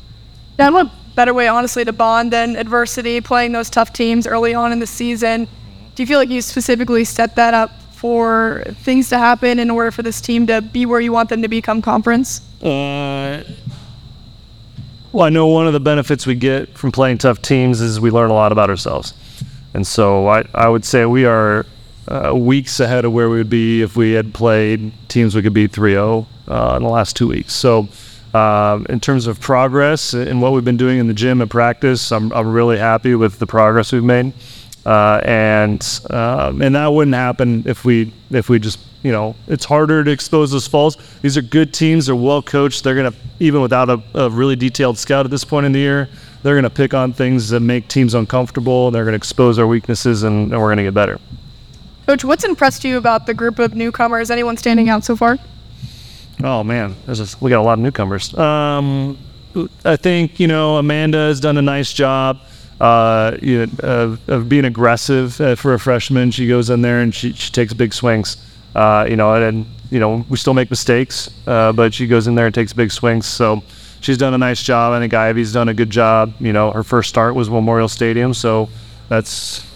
yeah, 0.59 0.67
and 0.67 0.75
what 0.75 0.91
better 1.15 1.35
way, 1.35 1.49
honestly, 1.49 1.85
to 1.85 1.93
bond 1.93 2.33
than 2.33 2.57
adversity, 2.57 3.21
playing 3.21 3.53
those 3.53 3.69
tough 3.69 3.93
teams 3.93 4.27
early 4.27 4.55
on 4.55 4.71
in 4.71 4.79
the 4.79 4.87
season. 4.87 5.49
Do 5.95 6.03
you 6.03 6.07
feel 6.07 6.19
like 6.19 6.29
you 6.29 6.41
specifically 6.41 7.05
set 7.05 7.35
that 7.37 7.55
up 7.55 7.83
for 7.93 8.63
things 8.83 9.09
to 9.09 9.19
happen 9.19 9.59
in 9.59 9.71
order 9.71 9.91
for 9.91 10.05
this 10.05 10.21
team 10.21 10.47
to 10.47 10.63
be 10.63 10.87
where 10.87 11.01
you 11.01 11.11
want 11.11 11.29
them 11.29 11.43
to 11.43 11.49
become 11.49 11.83
conference? 11.83 12.41
Uh, 12.63 13.43
well, 15.11 15.25
I 15.25 15.31
know 15.31 15.49
one 15.49 15.67
of 15.67 15.73
the 15.73 15.81
benefits 15.81 16.25
we 16.25 16.37
get 16.37 16.79
from 16.79 16.93
playing 16.93 17.19
tough 17.19 17.43
teams 17.43 17.81
is 17.81 17.99
we 17.99 18.13
learn 18.13 18.31
a 18.31 18.35
lot 18.35 18.53
about 18.53 18.71
ourselves. 18.71 19.15
And 19.75 19.85
so 19.85 20.29
I, 20.29 20.45
I 20.55 20.69
would 20.69 20.85
say 20.85 21.05
we 21.05 21.25
are 21.25 21.67
uh, 22.09 22.35
weeks 22.35 22.81
ahead 22.81 23.05
of 23.05 23.13
where 23.13 23.29
we 23.29 23.39
would 23.39 23.51
be 23.51 23.83
if 23.83 23.97
we 23.97 24.13
had 24.13 24.33
played 24.33 24.93
teams 25.09 25.35
we 25.35 25.43
could 25.43 25.55
beat 25.55 25.73
3 25.73 25.93
0 25.93 26.27
uh, 26.49 26.75
in 26.77 26.83
the 26.83 26.89
last 26.89 27.17
two 27.17 27.29
weeks. 27.29 27.53
So, 27.53 27.89
uh, 28.35 28.83
in 28.89 29.01
terms 29.01 29.27
of 29.27 29.41
progress 29.41 30.13
and 30.13 30.43
what 30.43 30.53
we've 30.53 30.65
been 30.65 30.77
doing 30.77 30.99
in 30.99 31.07
the 31.07 31.15
gym 31.15 31.41
and 31.41 31.51
practice, 31.51 32.13
I'm, 32.13 32.33
I'm 32.33 32.53
really 32.53 32.79
happy 32.79 33.15
with 33.15 33.39
the 33.39 33.47
progress 33.47 33.93
we've 33.93 34.05
made. 34.05 34.33
Uh, 34.87 35.21
and 35.25 36.01
um, 36.11 36.63
and 36.63 36.75
that 36.75 36.87
wouldn't 36.87 37.15
happen 37.15 37.63
if 37.67 37.85
we 37.85 38.11
if 38.31 38.49
we 38.49 38.59
just 38.59 38.79
you 39.03 39.13
know 39.13 39.35
it's 39.47 39.67
harder 39.67 40.03
to 40.03 40.11
expose 40.11 40.51
those 40.51 40.67
faults. 40.67 40.97
These 41.21 41.37
are 41.37 41.43
good 41.43 41.75
teams. 41.75 42.07
They're 42.07 42.17
well 42.17 42.41
coached. 42.41 42.85
They're 42.85 42.95
gonna 42.95 43.13
even 43.39 43.61
without 43.61 43.91
a, 43.91 44.03
a 44.15 44.31
really 44.31 44.57
detailed 44.57 44.97
scout 44.97 45.27
at 45.27 45.31
this 45.31 45.45
point 45.45 45.67
in 45.67 45.73
the 45.73 45.79
year, 45.79 46.09
they're 46.43 46.55
gonna 46.55 46.71
pick 46.71 46.95
on 46.95 47.13
things 47.13 47.51
that 47.51 47.61
make 47.61 47.89
teams 47.89 48.15
uncomfortable. 48.15 48.91
They're 48.91 49.05
gonna 49.05 49.17
expose 49.17 49.59
our 49.59 49.67
weaknesses, 49.67 50.23
and, 50.23 50.53
and 50.53 50.61
we're 50.61 50.71
gonna 50.71 50.85
get 50.85 50.95
better. 50.95 51.19
Coach, 52.09 52.25
what's 52.25 52.43
impressed 52.43 52.85
you 52.85 52.97
about 52.97 53.27
the 53.27 53.35
group 53.35 53.59
of 53.59 53.75
newcomers? 53.75 54.31
Anyone 54.31 54.57
standing 54.57 54.89
out 54.89 55.05
so 55.05 55.15
far? 55.15 55.37
Oh 56.43 56.65
man, 56.65 56.97
a, 57.07 57.27
we 57.39 57.51
got 57.51 57.61
a 57.61 57.63
lot 57.63 57.75
of 57.75 57.81
newcomers. 57.81 58.33
Um, 58.33 59.19
I 59.85 59.97
think 59.97 60.41
you 60.41 60.47
know 60.47 60.79
Amanda 60.79 61.19
has 61.19 61.39
done 61.39 61.59
a 61.59 61.63
nice 61.63 61.93
job 61.93 62.41
uh, 62.81 63.37
you 63.43 63.67
know, 63.67 63.73
of, 63.81 64.27
of, 64.27 64.49
being 64.49 64.65
aggressive 64.65 65.39
uh, 65.39 65.55
for 65.55 65.75
a 65.75 65.79
freshman. 65.79 66.31
She 66.31 66.49
goes 66.49 66.71
in 66.71 66.81
there 66.81 67.01
and 67.03 67.15
she, 67.15 67.35
she 67.35 67.53
takes 67.53 67.75
big 67.75 67.93
swings. 67.93 68.39
Uh, 68.75 69.07
you 69.07 69.17
know, 69.17 69.35
and, 69.35 69.45
and, 69.45 69.67
you 69.91 70.01
know 70.01 70.25
we 70.31 70.39
still 70.39 70.55
make 70.55 70.71
mistakes, 70.71 71.29
uh, 71.47 71.73
but 71.73 71.93
she 71.93 72.07
goes 72.07 72.27
in 72.27 72.35
there 72.35 72.47
and 72.47 72.55
takes 72.55 72.73
big 72.73 72.91
swings. 72.91 73.27
So 73.27 73.63
she's 74.01 74.17
done 74.17 74.33
a 74.33 74.39
nice 74.39 74.63
job. 74.63 74.95
I 74.95 74.99
think 74.99 75.13
Ivy's 75.13 75.53
done 75.53 75.69
a 75.69 75.75
good 75.75 75.91
job. 75.91 76.33
You 76.41 76.55
know, 76.55 76.71
her 76.71 76.85
first 76.85 77.11
start 77.11 77.35
was 77.35 77.51
Memorial 77.51 77.87
Stadium, 77.87 78.33
so 78.33 78.71
that's 79.11 79.68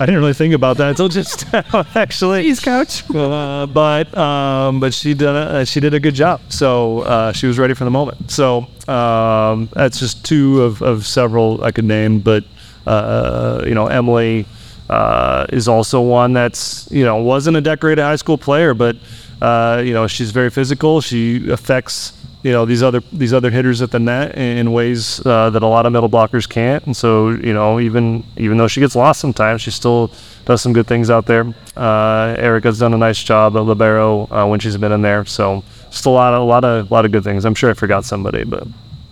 I 0.00 0.06
didn't 0.06 0.20
really 0.20 0.34
think 0.34 0.54
about 0.54 0.76
that 0.78 0.90
until 0.90 1.08
just 1.08 1.52
now, 1.52 1.86
actually. 1.94 2.42
He's 2.42 2.60
coach. 2.60 3.04
Uh, 3.14 3.66
but 3.66 4.16
um, 4.18 4.80
but 4.80 4.92
she 4.92 5.14
did 5.14 5.28
a, 5.28 5.64
she 5.64 5.80
did 5.80 5.94
a 5.94 6.00
good 6.00 6.14
job. 6.14 6.40
So 6.48 7.00
uh, 7.00 7.32
she 7.32 7.46
was 7.46 7.58
ready 7.58 7.72
for 7.74 7.84
the 7.84 7.90
moment. 7.90 8.30
So 8.30 8.66
um, 8.88 9.68
that's 9.72 9.98
just 9.98 10.24
two 10.24 10.62
of, 10.62 10.82
of 10.82 11.06
several 11.06 11.62
I 11.62 11.70
could 11.70 11.84
name. 11.84 12.18
But 12.18 12.44
uh, 12.86 13.62
you 13.66 13.74
know, 13.74 13.86
Emily 13.86 14.46
uh, 14.90 15.46
is 15.50 15.68
also 15.68 16.00
one 16.00 16.32
that's 16.32 16.90
you 16.90 17.04
know 17.04 17.16
wasn't 17.16 17.56
a 17.56 17.60
decorated 17.60 18.02
high 18.02 18.16
school 18.16 18.36
player, 18.36 18.74
but 18.74 18.96
uh, 19.40 19.82
you 19.84 19.94
know 19.94 20.06
she's 20.06 20.32
very 20.32 20.50
physical. 20.50 21.00
She 21.00 21.48
affects 21.50 22.12
you 22.44 22.52
know 22.52 22.66
these 22.66 22.82
other 22.82 23.00
these 23.10 23.32
other 23.32 23.50
hitters 23.50 23.80
at 23.80 23.90
the 23.90 23.98
net 23.98 24.36
in 24.36 24.70
ways 24.70 25.24
uh, 25.24 25.48
that 25.48 25.62
a 25.62 25.66
lot 25.66 25.86
of 25.86 25.92
middle 25.92 26.10
blockers 26.10 26.46
can't. 26.46 26.84
And 26.84 26.94
so 26.94 27.30
you 27.30 27.54
know 27.54 27.80
even 27.80 28.22
even 28.36 28.58
though 28.58 28.68
she 28.68 28.80
gets 28.80 28.94
lost 28.94 29.18
sometimes, 29.18 29.62
she 29.62 29.70
still 29.70 30.10
does 30.44 30.60
some 30.60 30.74
good 30.74 30.86
things 30.86 31.08
out 31.08 31.24
there. 31.24 31.52
Uh, 31.74 32.36
Erica's 32.38 32.78
done 32.78 32.92
a 32.92 32.98
nice 32.98 33.20
job 33.22 33.56
at 33.56 33.60
libero 33.60 34.28
uh, 34.30 34.46
when 34.46 34.60
she's 34.60 34.76
been 34.76 34.92
in 34.92 35.00
there. 35.00 35.24
So 35.24 35.64
just 35.90 36.04
a 36.04 36.10
lot 36.10 36.34
of 36.34 36.42
a 36.42 36.44
lot 36.44 36.64
of 36.64 36.90
a 36.90 36.94
lot 36.94 37.06
of 37.06 37.12
good 37.12 37.24
things. 37.24 37.46
I'm 37.46 37.54
sure 37.54 37.70
I 37.70 37.74
forgot 37.74 38.04
somebody, 38.04 38.44
but 38.44 38.68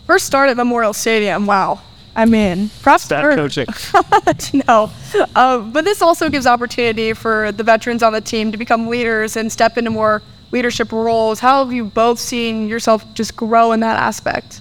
first 0.06 0.26
start 0.26 0.50
at 0.50 0.56
Memorial 0.58 0.92
Stadium. 0.92 1.46
Wow. 1.46 1.80
I 2.14 2.26
mean, 2.26 2.68
props 2.82 3.04
Stat 3.04 3.24
for 3.24 3.34
coaching. 3.34 3.66
no, 4.68 4.90
uh, 5.34 5.60
but 5.60 5.86
this 5.86 6.02
also 6.02 6.28
gives 6.28 6.46
opportunity 6.46 7.14
for 7.14 7.52
the 7.52 7.64
veterans 7.64 8.02
on 8.02 8.12
the 8.12 8.20
team 8.20 8.52
to 8.52 8.58
become 8.58 8.88
leaders 8.88 9.34
and 9.34 9.50
step 9.50 9.78
into 9.78 9.90
more 9.90 10.20
leadership 10.52 10.92
roles. 10.92 11.40
How 11.40 11.64
have 11.64 11.73
you 11.73 11.85
both 11.85 12.18
seen 12.18 12.68
yourself 12.68 13.04
just 13.14 13.35
grow 13.35 13.73
in 13.73 13.80
that 13.80 13.99
aspect? 13.99 14.61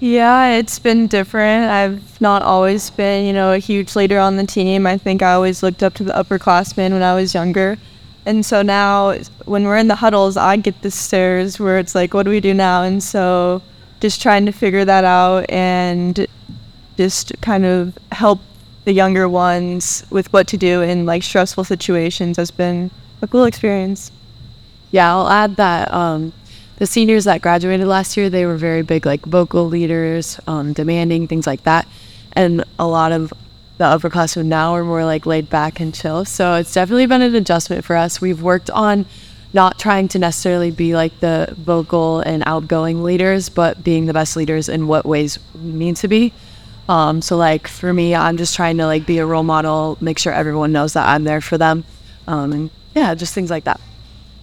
Yeah, 0.00 0.52
it's 0.52 0.78
been 0.78 1.06
different. 1.06 1.70
I've 1.70 2.20
not 2.20 2.42
always 2.42 2.88
been, 2.90 3.26
you 3.26 3.32
know, 3.32 3.52
a 3.52 3.58
huge 3.58 3.94
leader 3.94 4.18
on 4.18 4.36
the 4.36 4.46
team. 4.46 4.86
I 4.86 4.96
think 4.96 5.22
I 5.22 5.34
always 5.34 5.62
looked 5.62 5.82
up 5.82 5.94
to 5.94 6.04
the 6.04 6.12
upperclassmen 6.12 6.92
when 6.92 7.02
I 7.02 7.14
was 7.14 7.34
younger. 7.34 7.76
And 8.26 8.44
so 8.44 8.62
now 8.62 9.14
when 9.44 9.64
we're 9.64 9.76
in 9.76 9.88
the 9.88 9.96
huddles, 9.96 10.36
I 10.36 10.56
get 10.56 10.82
the 10.82 10.90
stares 10.90 11.60
where 11.60 11.78
it's 11.78 11.94
like, 11.94 12.14
what 12.14 12.24
do 12.24 12.30
we 12.30 12.40
do 12.40 12.54
now? 12.54 12.82
And 12.82 13.02
so 13.02 13.62
just 14.00 14.22
trying 14.22 14.46
to 14.46 14.52
figure 14.52 14.84
that 14.84 15.04
out 15.04 15.44
and 15.50 16.26
just 16.96 17.38
kind 17.42 17.66
of 17.66 17.96
help 18.12 18.40
the 18.84 18.92
younger 18.92 19.28
ones 19.28 20.04
with 20.10 20.32
what 20.32 20.46
to 20.48 20.56
do 20.56 20.80
in 20.80 21.04
like 21.04 21.22
stressful 21.22 21.64
situations 21.64 22.38
has 22.38 22.50
been 22.50 22.90
a 23.20 23.28
cool 23.28 23.44
experience. 23.44 24.10
Yeah, 24.90 25.14
I'll 25.14 25.28
add 25.28 25.56
that 25.56 25.92
um, 25.92 26.32
the 26.76 26.86
seniors 26.86 27.24
that 27.24 27.42
graduated 27.42 27.86
last 27.86 28.16
year, 28.16 28.30
they 28.30 28.46
were 28.46 28.56
very 28.56 28.82
big, 28.82 29.06
like 29.06 29.24
vocal 29.24 29.66
leaders, 29.66 30.40
um, 30.46 30.72
demanding 30.72 31.28
things 31.28 31.46
like 31.46 31.62
that, 31.64 31.86
and 32.32 32.64
a 32.78 32.86
lot 32.86 33.12
of 33.12 33.32
the 33.78 33.84
upperclassmen 33.84 34.46
now 34.46 34.74
are 34.74 34.84
more 34.84 35.04
like 35.04 35.24
laid 35.26 35.48
back 35.48 35.80
and 35.80 35.94
chill. 35.94 36.24
So 36.24 36.54
it's 36.56 36.74
definitely 36.74 37.06
been 37.06 37.22
an 37.22 37.34
adjustment 37.34 37.84
for 37.84 37.96
us. 37.96 38.20
We've 38.20 38.42
worked 38.42 38.70
on 38.70 39.06
not 39.52 39.78
trying 39.78 40.08
to 40.08 40.18
necessarily 40.18 40.70
be 40.70 40.94
like 40.94 41.18
the 41.20 41.54
vocal 41.56 42.20
and 42.20 42.42
outgoing 42.46 43.02
leaders, 43.02 43.48
but 43.48 43.82
being 43.82 44.06
the 44.06 44.12
best 44.12 44.36
leaders 44.36 44.68
in 44.68 44.86
what 44.86 45.06
ways 45.06 45.38
we 45.54 45.72
need 45.72 45.96
to 45.96 46.08
be. 46.08 46.32
Um, 46.88 47.22
so 47.22 47.36
like 47.36 47.68
for 47.68 47.92
me, 47.92 48.14
I'm 48.14 48.36
just 48.36 48.54
trying 48.54 48.76
to 48.78 48.86
like 48.86 49.06
be 49.06 49.18
a 49.18 49.26
role 49.26 49.42
model, 49.42 49.96
make 50.00 50.18
sure 50.18 50.32
everyone 50.32 50.72
knows 50.72 50.92
that 50.92 51.08
I'm 51.08 51.24
there 51.24 51.40
for 51.40 51.56
them, 51.56 51.84
um, 52.26 52.52
and 52.52 52.70
yeah, 52.94 53.14
just 53.14 53.32
things 53.32 53.50
like 53.50 53.64
that. 53.64 53.80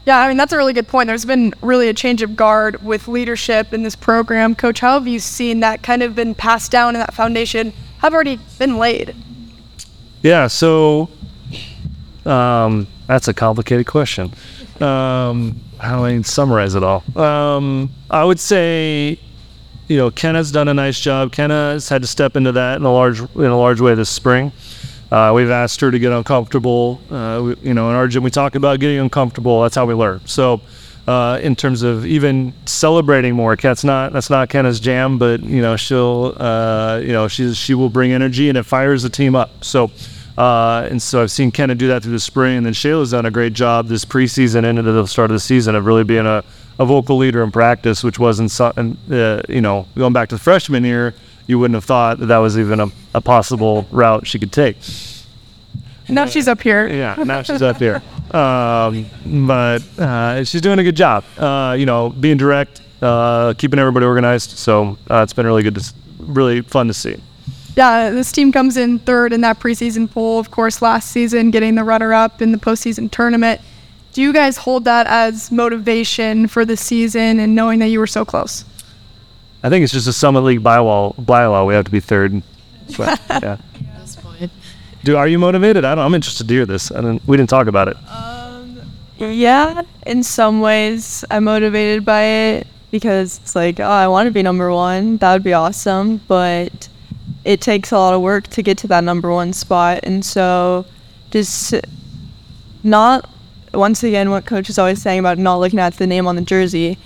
Yeah, 0.07 0.19
I 0.19 0.29
mean, 0.29 0.37
that's 0.37 0.53
a 0.53 0.57
really 0.57 0.71
good 0.71 0.87
point. 0.87 1.07
There's 1.07 1.25
been 1.25 1.53
really 1.61 1.89
a 1.89 1.93
change 1.93 2.21
of 2.21 2.37
guard 2.37 2.81
with 2.81 3.09
leadership 3.09 3.73
in 3.73 3.83
this 3.83 3.93
program. 3.93 4.55
Coach, 4.55 4.79
how 4.79 4.93
have 4.93 5.05
you 5.05 5.19
seen 5.19 5.59
that 5.59 5.83
kind 5.83 6.01
of 6.01 6.15
been 6.15 6.33
passed 6.33 6.71
down 6.71 6.95
and 6.95 7.01
that 7.01 7.13
foundation 7.13 7.73
have 7.97 8.13
already 8.13 8.39
been 8.57 8.77
laid? 8.77 9.13
Yeah, 10.21 10.47
so 10.47 11.09
um, 12.25 12.87
that's 13.07 13.27
a 13.27 13.33
complicated 13.33 13.85
question. 13.85 14.31
Um, 14.79 15.59
how 15.77 15.97
do 15.97 16.05
I 16.05 16.21
summarize 16.21 16.75
it 16.75 16.83
all? 16.83 17.03
Um, 17.19 17.89
I 18.09 18.23
would 18.23 18.39
say, 18.39 19.19
you 19.89 19.97
know, 19.97 20.09
Kenna's 20.09 20.53
done 20.53 20.69
a 20.69 20.73
nice 20.73 21.01
job. 21.01 21.33
Kenna 21.33 21.71
has 21.73 21.89
had 21.89 22.01
to 22.01 22.07
step 22.07 22.37
into 22.37 22.53
that 22.53 22.77
in 22.77 22.85
a 22.85 22.93
large 22.93 23.19
in 23.19 23.43
a 23.43 23.57
large 23.57 23.81
way 23.81 23.93
this 23.93 24.09
spring. 24.09 24.53
Uh, 25.11 25.31
we've 25.33 25.49
asked 25.49 25.79
her 25.81 25.89
to 25.89 25.99
get 25.99 26.11
uncomfortable. 26.11 26.99
Uh, 27.09 27.41
we, 27.43 27.69
you 27.69 27.73
know, 27.73 27.89
in 27.89 27.95
our 27.95 28.07
gym, 28.07 28.23
we 28.23 28.31
talk 28.31 28.55
about 28.55 28.79
getting 28.79 28.99
uncomfortable. 28.99 29.61
That's 29.61 29.75
how 29.75 29.85
we 29.85 29.93
learn. 29.93 30.21
So, 30.25 30.61
uh, 31.07 31.39
in 31.41 31.55
terms 31.55 31.83
of 31.83 32.05
even 32.05 32.53
celebrating 32.65 33.33
more, 33.33 33.55
that's 33.55 33.85
not 33.85 34.11
that's 34.11 34.29
not 34.29 34.49
Kenna's 34.49 34.81
jam, 34.81 35.17
but 35.17 35.41
you 35.41 35.61
know, 35.61 35.77
she'll 35.77 36.35
uh, 36.37 36.99
you 37.01 37.13
know 37.13 37.29
she's 37.29 37.55
she 37.55 37.73
will 37.73 37.89
bring 37.89 38.11
energy 38.11 38.49
and 38.49 38.57
it 38.57 38.63
fires 38.63 39.03
the 39.03 39.09
team 39.09 39.35
up. 39.35 39.63
So. 39.63 39.91
Uh, 40.37 40.87
and 40.91 41.01
so 41.01 41.23
I've 41.23 41.31
seen 41.31 41.49
Kenna 41.49 41.73
do 41.73 41.87
that 41.87 42.03
through 42.03 42.11
the 42.11 42.19
spring, 42.19 42.57
and 42.57 42.65
then 42.67 42.73
Shayla's 42.73 43.09
done 43.09 43.25
a 43.25 43.31
great 43.31 43.53
job 43.53 43.87
this 43.87 44.05
preseason 44.05 44.65
and 44.65 44.77
into 44.77 44.91
the 44.91 45.07
start 45.07 45.31
of 45.31 45.35
the 45.35 45.39
season 45.39 45.73
of 45.73 45.87
really 45.87 46.03
being 46.03 46.27
a, 46.27 46.43
a 46.77 46.85
vocal 46.85 47.17
leader 47.17 47.41
in 47.41 47.49
practice, 47.49 48.03
which 48.03 48.19
wasn't 48.19 48.51
uh, 48.61 49.41
you 49.49 49.61
know, 49.61 49.87
going 49.95 50.13
back 50.13 50.29
to 50.29 50.35
the 50.35 50.39
freshman 50.39 50.83
year, 50.83 51.15
you 51.47 51.57
wouldn't 51.57 51.75
have 51.75 51.85
thought 51.85 52.19
that 52.19 52.27
that 52.27 52.37
was 52.37 52.59
even 52.59 52.79
a, 52.79 52.87
a 53.15 53.21
possible 53.21 53.87
route 53.91 54.27
she 54.27 54.37
could 54.37 54.51
take. 54.51 54.77
Now 56.09 56.25
she's 56.25 56.47
up 56.47 56.61
here. 56.61 56.87
Yeah, 56.87 57.15
now 57.25 57.41
she's 57.41 57.61
up 57.61 57.77
here. 57.77 58.01
Um, 58.31 59.05
but 59.25 59.81
uh, 59.99 60.43
she's 60.43 60.61
doing 60.61 60.79
a 60.79 60.83
good 60.83 60.95
job. 60.95 61.23
Uh, 61.37 61.75
you 61.77 61.85
know, 61.85 62.09
being 62.09 62.37
direct, 62.37 62.81
uh, 63.01 63.53
keeping 63.57 63.79
everybody 63.79 64.05
organized. 64.05 64.51
So 64.51 64.97
uh, 65.09 65.21
it's 65.23 65.33
been 65.33 65.45
really 65.45 65.63
good 65.63 65.75
to, 65.75 65.93
really 66.19 66.61
fun 66.61 66.87
to 66.87 66.93
see. 66.93 67.17
Yeah, 67.75 68.09
this 68.09 68.31
team 68.31 68.51
comes 68.51 68.75
in 68.77 68.99
third 68.99 69.33
in 69.33 69.41
that 69.41 69.59
preseason 69.59 70.09
poll. 70.09 70.39
Of 70.39 70.49
course, 70.49 70.81
last 70.81 71.11
season 71.11 71.51
getting 71.51 71.75
the 71.75 71.83
runner-up 71.83 72.41
in 72.41 72.51
the 72.51 72.57
postseason 72.57 73.11
tournament. 73.11 73.61
Do 74.13 74.21
you 74.21 74.33
guys 74.33 74.57
hold 74.57 74.85
that 74.85 75.05
as 75.07 75.51
motivation 75.51 76.47
for 76.47 76.65
the 76.65 76.75
season 76.75 77.39
and 77.39 77.53
knowing 77.53 77.79
that 77.79 77.87
you 77.87 77.99
were 77.99 78.07
so 78.07 78.25
close? 78.25 78.65
I 79.63 79.69
think 79.69 79.83
it's 79.83 79.93
just 79.93 80.07
a 80.07 80.13
Summit 80.13 80.41
League 80.41 80.61
bylaw. 80.61 81.15
Bylaw. 81.15 81.65
We 81.67 81.73
have 81.73 81.85
to 81.85 81.91
be 81.91 81.99
third. 81.99 82.41
But, 82.97 83.19
yeah. 83.29 83.57
Do 85.03 85.15
are 85.15 85.27
you 85.27 85.39
motivated? 85.39 85.85
I 85.85 85.95
don't. 85.95 86.05
I'm 86.05 86.13
interested 86.13 86.47
to 86.47 86.53
hear 86.53 86.65
this. 86.65 86.91
I 86.91 86.95
didn't. 86.95 87.25
We 87.27 87.37
didn't 87.37 87.49
talk 87.49 87.67
about 87.67 87.87
it. 87.87 87.97
Um, 88.09 88.81
yeah, 89.17 89.83
in 90.05 90.21
some 90.21 90.59
ways, 90.59 91.23
I'm 91.31 91.45
motivated 91.45 92.03
by 92.03 92.23
it 92.23 92.67
because 92.91 93.37
it's 93.37 93.55
like, 93.55 93.79
oh, 93.79 93.85
I 93.85 94.07
want 94.07 94.27
to 94.27 94.31
be 94.31 94.43
number 94.43 94.71
one. 94.71 95.17
That 95.17 95.31
would 95.31 95.43
be 95.43 95.53
awesome, 95.53 96.17
but 96.27 96.89
it 97.45 97.61
takes 97.61 97.91
a 97.91 97.97
lot 97.97 98.13
of 98.13 98.21
work 98.21 98.47
to 98.47 98.61
get 98.61 98.77
to 98.79 98.87
that 98.87 99.03
number 99.03 99.31
one 99.31 99.53
spot, 99.53 100.01
and 100.03 100.25
so 100.25 100.85
just 101.31 101.73
not 102.83 103.29
once 103.73 104.03
again 104.03 104.29
what 104.29 104.45
coach 104.45 104.69
is 104.69 104.77
always 104.77 105.01
saying 105.01 105.19
about 105.19 105.37
not 105.37 105.57
looking 105.57 105.79
at 105.79 105.93
the 105.93 106.07
name 106.07 106.27
on 106.27 106.35
the 106.35 106.41
jersey 106.41 106.97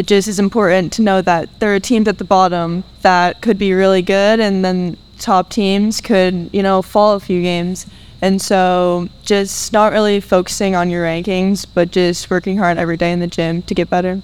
it 0.00 0.06
just 0.06 0.28
is 0.28 0.38
important 0.38 0.94
to 0.94 1.02
know 1.02 1.20
that 1.20 1.60
there 1.60 1.74
are 1.74 1.78
teams 1.78 2.08
at 2.08 2.16
the 2.16 2.24
bottom 2.24 2.82
that 3.02 3.42
could 3.42 3.58
be 3.58 3.74
really 3.74 4.00
good 4.00 4.40
and 4.40 4.64
then 4.64 4.96
top 5.18 5.50
teams 5.50 6.00
could, 6.00 6.48
you 6.54 6.62
know, 6.62 6.80
fall 6.80 7.12
a 7.12 7.20
few 7.20 7.42
games. 7.42 7.86
And 8.22 8.40
so 8.40 9.10
just 9.22 9.74
not 9.74 9.92
really 9.92 10.20
focusing 10.20 10.74
on 10.74 10.88
your 10.88 11.04
rankings, 11.04 11.66
but 11.74 11.90
just 11.90 12.30
working 12.30 12.56
hard 12.56 12.78
every 12.78 12.96
day 12.96 13.12
in 13.12 13.20
the 13.20 13.26
gym 13.26 13.60
to 13.64 13.74
get 13.74 13.90
better. 13.90 14.22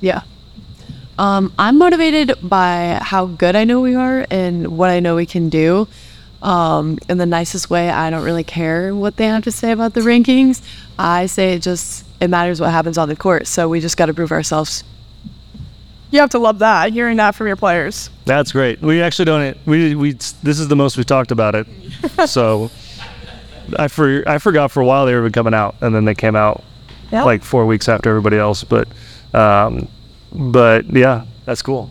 Yeah. 0.00 0.22
Um, 1.18 1.52
I'm 1.58 1.78
motivated 1.78 2.34
by 2.40 3.00
how 3.02 3.26
good 3.26 3.56
I 3.56 3.64
know 3.64 3.80
we 3.80 3.96
are 3.96 4.24
and 4.30 4.78
what 4.78 4.90
I 4.90 5.00
know 5.00 5.16
we 5.16 5.26
can 5.26 5.48
do. 5.48 5.88
Um, 6.42 6.96
in 7.08 7.18
the 7.18 7.26
nicest 7.26 7.70
way, 7.70 7.90
I 7.90 8.10
don't 8.10 8.22
really 8.22 8.44
care 8.44 8.94
what 8.94 9.16
they 9.16 9.26
have 9.26 9.42
to 9.42 9.50
say 9.50 9.72
about 9.72 9.94
the 9.94 10.02
rankings. 10.02 10.62
I 10.96 11.26
say 11.26 11.54
it 11.54 11.62
just 11.62 12.04
it 12.20 12.30
matters 12.30 12.60
what 12.60 12.70
happens 12.70 12.98
on 12.98 13.08
the 13.08 13.16
court. 13.16 13.48
So 13.48 13.68
we 13.68 13.80
just 13.80 13.96
got 13.96 14.06
to 14.06 14.14
prove 14.14 14.30
ourselves 14.30 14.84
You 16.10 16.20
have 16.20 16.30
to 16.30 16.38
love 16.38 16.58
that, 16.60 16.92
hearing 16.92 17.18
that 17.18 17.34
from 17.34 17.46
your 17.48 17.56
players. 17.56 18.08
That's 18.24 18.52
great. 18.52 18.80
We 18.80 19.02
actually 19.02 19.26
don't. 19.26 19.56
We 19.66 19.94
we. 19.94 20.12
This 20.12 20.58
is 20.58 20.68
the 20.68 20.76
most 20.76 20.96
we've 20.96 21.04
talked 21.06 21.30
about 21.30 21.54
it. 21.54 21.66
so, 22.26 22.70
I 23.78 23.88
for 23.88 24.26
I 24.26 24.38
forgot 24.38 24.70
for 24.70 24.80
a 24.80 24.86
while 24.86 25.04
they 25.06 25.14
were 25.14 25.28
coming 25.30 25.52
out, 25.54 25.74
and 25.82 25.94
then 25.94 26.04
they 26.06 26.14
came 26.14 26.34
out 26.36 26.64
Yeah. 27.12 27.24
like 27.24 27.42
four 27.42 27.66
weeks 27.66 27.88
after 27.88 28.08
everybody 28.08 28.38
else. 28.38 28.64
But, 28.64 28.88
um, 29.34 29.88
but 30.32 30.86
yeah, 30.86 31.26
that's 31.44 31.60
cool. 31.60 31.90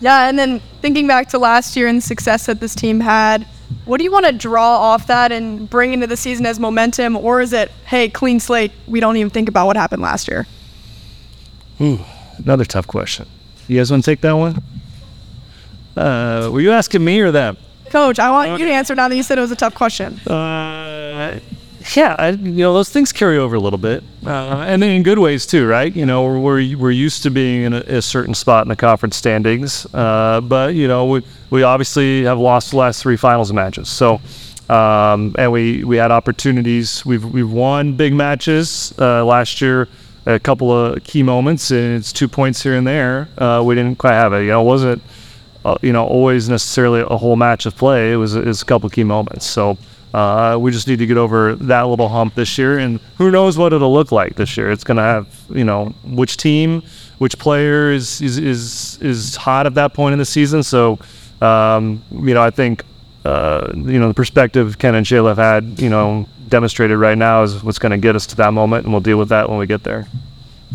Yeah, 0.00 0.28
and 0.28 0.38
then 0.38 0.60
thinking 0.80 1.06
back 1.06 1.28
to 1.30 1.38
last 1.38 1.76
year 1.76 1.86
and 1.88 1.98
the 1.98 2.02
success 2.02 2.46
that 2.46 2.60
this 2.60 2.74
team 2.74 3.00
had, 3.00 3.46
what 3.84 3.98
do 3.98 4.04
you 4.04 4.12
want 4.12 4.26
to 4.26 4.32
draw 4.32 4.76
off 4.78 5.06
that 5.06 5.32
and 5.32 5.68
bring 5.70 5.92
into 5.94 6.06
the 6.06 6.16
season 6.16 6.44
as 6.46 6.58
momentum, 6.58 7.16
or 7.16 7.40
is 7.40 7.52
it, 7.52 7.70
hey, 7.86 8.08
clean 8.08 8.40
slate, 8.40 8.72
we 8.86 9.00
don't 9.00 9.16
even 9.16 9.30
think 9.30 9.48
about 9.48 9.66
what 9.66 9.76
happened 9.76 10.02
last 10.02 10.28
year? 10.28 10.46
Ooh, 11.80 12.00
Another 12.38 12.64
tough 12.64 12.86
question. 12.86 13.26
You 13.68 13.78
guys 13.78 13.90
want 13.90 14.04
to 14.04 14.10
take 14.10 14.20
that 14.20 14.32
one? 14.32 14.62
Uh, 15.96 16.50
were 16.52 16.60
you 16.60 16.72
asking 16.72 17.04
me 17.04 17.20
or 17.20 17.30
them? 17.30 17.56
Coach, 17.90 18.18
I 18.18 18.30
want 18.30 18.58
you 18.58 18.66
to 18.66 18.72
answer 18.72 18.94
now 18.94 19.08
that 19.08 19.16
you 19.16 19.22
said 19.22 19.38
it 19.38 19.40
was 19.40 19.52
a 19.52 19.56
tough 19.56 19.74
question. 19.74 20.18
Uh, 20.26 21.38
yeah, 21.94 22.16
I, 22.18 22.30
you 22.30 22.64
know 22.64 22.72
those 22.72 22.88
things 22.88 23.12
carry 23.12 23.38
over 23.38 23.56
a 23.56 23.60
little 23.60 23.78
bit, 23.78 24.02
uh, 24.26 24.64
and 24.66 24.82
in 24.82 25.02
good 25.02 25.18
ways 25.18 25.46
too, 25.46 25.66
right? 25.66 25.94
You 25.94 26.06
know, 26.06 26.24
we're 26.24 26.38
we're, 26.38 26.76
we're 26.78 26.90
used 26.90 27.22
to 27.24 27.30
being 27.30 27.62
in 27.62 27.72
a, 27.74 27.80
a 27.80 28.02
certain 28.02 28.34
spot 28.34 28.64
in 28.64 28.68
the 28.68 28.76
conference 28.76 29.16
standings, 29.16 29.86
uh, 29.94 30.40
but 30.40 30.74
you 30.74 30.88
know 30.88 31.06
we 31.06 31.22
we 31.50 31.62
obviously 31.62 32.24
have 32.24 32.38
lost 32.38 32.70
the 32.70 32.78
last 32.78 33.02
three 33.02 33.16
finals 33.16 33.52
matches, 33.52 33.88
so. 33.88 34.20
Um, 34.66 35.34
and 35.38 35.52
we, 35.52 35.84
we 35.84 35.98
had 35.98 36.10
opportunities. 36.10 37.04
We've 37.04 37.22
we've 37.22 37.50
won 37.50 37.96
big 37.96 38.14
matches 38.14 38.94
uh, 38.98 39.22
last 39.22 39.60
year. 39.60 39.88
A 40.26 40.38
couple 40.38 40.72
of 40.72 41.04
key 41.04 41.22
moments, 41.22 41.70
and 41.70 41.96
it's 41.96 42.12
two 42.12 42.28
points 42.28 42.62
here 42.62 42.74
and 42.74 42.86
there. 42.86 43.28
Uh, 43.36 43.62
we 43.64 43.74
didn't 43.74 43.98
quite 43.98 44.14
have 44.14 44.32
it. 44.32 44.42
You 44.42 44.48
know, 44.48 44.62
it 44.62 44.64
wasn't 44.64 45.02
uh, 45.64 45.76
you 45.82 45.92
know 45.92 46.06
always 46.06 46.48
necessarily 46.48 47.00
a 47.00 47.16
whole 47.16 47.36
match 47.36 47.66
of 47.66 47.76
play. 47.76 48.12
It 48.12 48.16
was, 48.16 48.34
it 48.34 48.46
was 48.46 48.62
a 48.62 48.64
couple 48.64 48.88
key 48.90 49.04
moments. 49.04 49.46
So 49.46 49.76
uh, 50.14 50.56
we 50.60 50.70
just 50.70 50.86
need 50.86 51.00
to 51.00 51.06
get 51.06 51.16
over 51.16 51.56
that 51.56 51.82
little 51.82 52.08
hump 52.08 52.36
this 52.36 52.56
year, 52.56 52.78
and 52.78 53.00
who 53.18 53.30
knows 53.32 53.58
what 53.58 53.72
it'll 53.72 53.92
look 53.92 54.12
like 54.12 54.36
this 54.36 54.56
year. 54.56 54.70
It's 54.70 54.84
going 54.84 54.96
to 54.96 55.02
have 55.02 55.26
you 55.50 55.64
know 55.64 55.86
which 56.04 56.36
team, 56.36 56.82
which 57.18 57.36
player 57.38 57.90
is 57.90 58.20
is 58.20 58.38
is, 58.38 58.98
is 59.02 59.36
hot 59.36 59.66
at 59.66 59.74
that 59.74 59.92
point 59.92 60.12
in 60.12 60.18
the 60.18 60.24
season. 60.24 60.62
So 60.62 61.00
um, 61.40 62.02
you 62.12 62.32
know 62.32 62.42
I 62.42 62.50
think 62.50 62.84
uh, 63.24 63.72
you 63.74 63.98
know 63.98 64.08
the 64.08 64.14
perspective 64.14 64.78
Ken 64.78 64.94
and 64.94 65.06
have 65.06 65.36
had 65.36 65.80
you 65.80 65.90
know 65.90 66.28
demonstrated 66.54 66.96
right 66.96 67.18
now 67.18 67.42
is 67.42 67.64
what's 67.64 67.80
going 67.80 67.90
to 67.90 67.98
get 67.98 68.14
us 68.14 68.26
to 68.26 68.36
that 68.36 68.52
moment, 68.52 68.84
and 68.84 68.92
we'll 68.92 69.00
deal 69.00 69.18
with 69.18 69.30
that 69.30 69.48
when 69.50 69.58
we 69.58 69.66
get 69.66 69.82
there. 69.82 70.06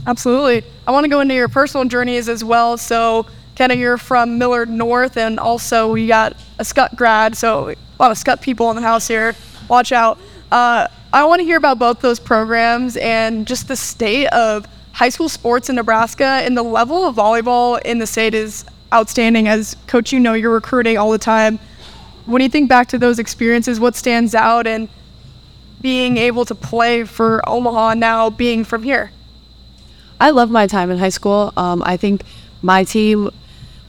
Absolutely. 0.05 0.69
I 0.85 0.91
want 0.91 1.05
to 1.05 1.09
go 1.09 1.21
into 1.21 1.33
your 1.33 1.47
personal 1.47 1.85
journeys 1.85 2.27
as 2.27 2.43
well. 2.43 2.77
So, 2.77 3.25
Kenna, 3.55 3.75
you're 3.75 3.97
from 3.97 4.37
Millard 4.37 4.69
North, 4.69 5.15
and 5.15 5.39
also 5.39 5.89
we 5.93 6.05
got 6.05 6.35
a 6.57 6.65
Scott 6.65 6.97
grad, 6.97 7.37
so 7.37 7.69
a 7.69 7.75
lot 7.97 8.11
of 8.11 8.17
Scott 8.17 8.41
people 8.41 8.69
in 8.71 8.75
the 8.75 8.81
house 8.81 9.07
here. 9.07 9.37
Watch 9.69 9.93
out. 9.93 10.19
Uh, 10.51 10.87
I 11.13 11.23
want 11.23 11.39
to 11.39 11.45
hear 11.45 11.55
about 11.55 11.79
both 11.79 12.01
those 12.01 12.19
programs 12.19 12.97
and 12.97 13.47
just 13.47 13.69
the 13.69 13.77
state 13.77 14.27
of 14.27 14.67
high 14.91 15.07
school 15.07 15.29
sports 15.29 15.69
in 15.69 15.77
Nebraska 15.77 16.41
and 16.43 16.57
the 16.57 16.63
level 16.63 17.07
of 17.07 17.15
volleyball 17.15 17.81
in 17.83 17.99
the 17.99 18.07
state 18.07 18.33
is 18.33 18.65
outstanding. 18.93 19.47
As 19.47 19.77
coach, 19.87 20.11
you 20.11 20.19
know 20.19 20.33
you're 20.33 20.51
recruiting 20.51 20.97
all 20.97 21.11
the 21.11 21.17
time. 21.17 21.57
When 22.25 22.41
you 22.41 22.49
think 22.49 22.67
back 22.67 22.89
to 22.89 22.97
those 22.97 23.17
experiences, 23.17 23.79
what 23.79 23.95
stands 23.95 24.35
out 24.35 24.67
and 24.67 24.89
being 25.81 26.17
able 26.17 26.45
to 26.45 26.55
play 26.55 27.03
for 27.03 27.41
Omaha 27.47 27.93
now, 27.95 28.29
being 28.29 28.63
from 28.63 28.83
here? 28.83 29.11
I 30.19 30.31
love 30.31 30.51
my 30.51 30.67
time 30.67 30.91
in 30.91 30.97
high 30.97 31.09
school. 31.09 31.53
Um, 31.55 31.81
I 31.85 31.95
think 31.97 32.23
my 32.61 32.83
team, 32.83 33.29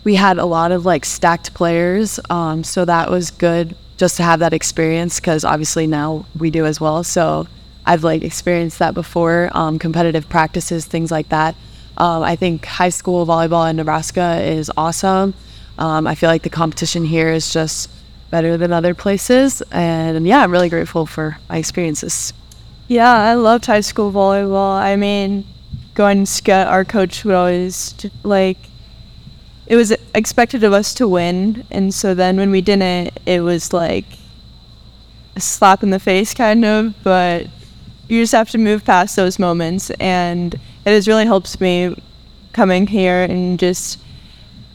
we 0.04 0.14
had 0.14 0.38
a 0.38 0.46
lot 0.46 0.72
of 0.72 0.86
like 0.86 1.04
stacked 1.04 1.54
players, 1.54 2.20
um, 2.30 2.62
so 2.62 2.84
that 2.84 3.10
was 3.10 3.30
good 3.30 3.76
just 3.96 4.16
to 4.16 4.22
have 4.22 4.40
that 4.40 4.54
experience 4.54 5.20
because 5.20 5.44
obviously 5.44 5.86
now 5.86 6.24
we 6.38 6.50
do 6.50 6.64
as 6.64 6.80
well. 6.80 7.04
So 7.04 7.46
I've 7.84 8.04
like 8.04 8.22
experienced 8.22 8.78
that 8.78 8.94
before, 8.94 9.50
um, 9.52 9.78
competitive 9.78 10.28
practices, 10.28 10.86
things 10.86 11.10
like 11.10 11.28
that. 11.30 11.54
Um, 11.96 12.22
I 12.22 12.36
think 12.36 12.64
high 12.64 12.88
school 12.88 13.26
volleyball 13.26 13.68
in 13.68 13.76
Nebraska 13.76 14.40
is 14.40 14.70
awesome. 14.76 15.34
Um, 15.78 16.06
I 16.06 16.14
feel 16.14 16.30
like 16.30 16.42
the 16.42 16.50
competition 16.50 17.04
here 17.04 17.30
is 17.30 17.52
just 17.52 17.90
better 18.30 18.56
than 18.56 18.72
other 18.72 18.94
places, 18.94 19.62
and 19.72 20.26
yeah, 20.26 20.42
I'm 20.42 20.52
really 20.52 20.68
grateful 20.68 21.06
for 21.06 21.38
my 21.48 21.58
experiences. 21.58 22.32
Yeah, 22.88 23.12
I 23.12 23.34
loved 23.34 23.66
high 23.66 23.80
school 23.80 24.12
volleyball. 24.12 24.80
I 24.80 24.96
mean, 24.96 25.44
going 25.94 26.24
to 26.24 26.30
Scott, 26.30 26.68
our 26.68 26.84
coach 26.84 27.24
would 27.24 27.34
always 27.34 27.94
like. 28.22 28.58
It 29.66 29.76
was 29.76 29.92
expected 30.14 30.64
of 30.64 30.72
us 30.72 30.94
to 30.94 31.06
win, 31.06 31.64
and 31.70 31.94
so 31.94 32.14
then 32.14 32.36
when 32.36 32.50
we 32.50 32.60
didn't, 32.60 33.18
it 33.26 33.40
was 33.42 33.72
like 33.72 34.06
a 35.36 35.40
slap 35.40 35.82
in 35.82 35.90
the 35.90 36.00
face, 36.00 36.34
kind 36.34 36.64
of. 36.64 36.94
But 37.04 37.46
you 38.08 38.22
just 38.22 38.32
have 38.32 38.50
to 38.50 38.58
move 38.58 38.84
past 38.84 39.14
those 39.14 39.38
moments, 39.38 39.90
and 40.00 40.54
it 40.54 40.90
has 40.90 41.06
really 41.06 41.26
helped 41.26 41.60
me 41.60 41.94
coming 42.52 42.86
here 42.86 43.22
and 43.22 43.58
just. 43.58 43.98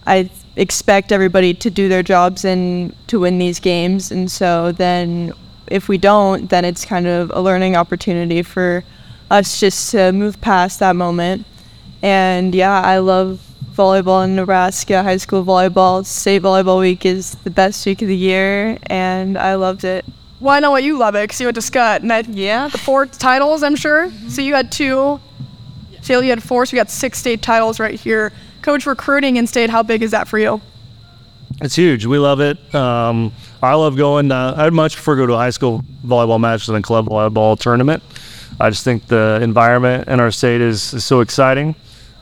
I 0.08 0.30
expect 0.56 1.12
everybody 1.12 1.54
to 1.54 1.70
do 1.70 1.90
their 1.90 2.04
jobs 2.04 2.46
and 2.46 2.96
to 3.08 3.20
win 3.20 3.38
these 3.38 3.60
games, 3.60 4.12
and 4.12 4.32
so 4.32 4.72
then 4.72 5.34
if 5.68 5.88
we 5.88 5.98
don't, 5.98 6.50
then 6.50 6.64
it's 6.64 6.86
kind 6.86 7.08
of 7.08 7.32
a 7.34 7.42
learning 7.42 7.76
opportunity 7.76 8.42
for 8.44 8.84
us 9.32 9.60
just 9.60 9.92
to 9.92 10.12
move 10.12 10.40
past 10.42 10.80
that 10.80 10.96
moment. 10.96 11.46
And 12.02 12.54
yeah, 12.54 12.82
I 12.82 13.00
love 13.00 13.42
volleyball 13.74 14.24
in 14.24 14.36
Nebraska, 14.36 15.02
high 15.04 15.18
school 15.18 15.44
volleyball. 15.44 16.06
State 16.06 16.44
Volleyball 16.44 16.80
Week 16.80 17.06
is 17.06 17.32
the 17.44 17.50
best 17.50 17.86
week 17.86 18.02
of 18.02 18.08
the 18.08 18.16
year, 18.16 18.78
and 18.88 19.38
I 19.38 19.56
loved 19.56 19.84
it. 19.84 20.06
Well, 20.40 20.54
I 20.54 20.60
know 20.60 20.72
what 20.72 20.84
you 20.84 20.98
love 20.98 21.16
it 21.16 21.24
because 21.24 21.42
you 21.42 21.48
went 21.48 21.56
to 21.56 21.62
Scott. 21.62 22.02
And 22.02 22.14
I, 22.14 22.20
Yeah. 22.30 22.68
the 22.68 22.78
four 22.78 23.06
titles, 23.08 23.64
I'm 23.64 23.76
sure. 23.76 24.12
So 24.30 24.42
you 24.42 24.54
had 24.54 24.72
two. 24.72 25.20
Shayla, 26.02 26.24
you 26.24 26.30
had 26.30 26.44
four, 26.44 26.66
so 26.68 26.76
you 26.76 26.80
got 26.80 26.92
six 26.92 27.18
state 27.18 27.42
titles 27.42 27.80
right 27.80 28.00
here. 28.00 28.32
Coach, 28.66 28.88
recruiting 28.88 29.38
in 29.38 29.46
state, 29.46 29.70
how 29.70 29.84
big 29.84 30.02
is 30.02 30.10
that 30.10 30.28
for 30.28 30.40
you? 30.40 30.60
It's 31.62 31.76
huge. 31.76 32.08
We 32.08 32.18
love 32.18 32.40
it. 32.40 32.58
Um, 32.74 33.32
I 33.62 33.76
love 33.76 33.96
going. 33.96 34.32
Uh, 34.32 34.56
I'd 34.58 34.74
much 34.74 34.96
prefer 34.96 35.16
go 35.18 35.28
to 35.28 35.34
a 35.34 35.38
high 35.38 35.52
school 35.52 35.84
volleyball 36.04 36.40
match 36.40 36.66
than 36.66 36.76
a 36.76 36.82
club 36.82 37.06
volleyball 37.06 37.60
tournament. 37.60 38.02
I 38.60 38.72
just 38.72 38.84
think 38.84 39.06
the 39.06 39.38
environment 39.44 40.08
in 40.08 40.20
our 40.20 40.32
state 40.32 40.62
is, 40.62 40.96
is 40.96 41.06
so 41.06 41.20
exciting, 41.20 41.76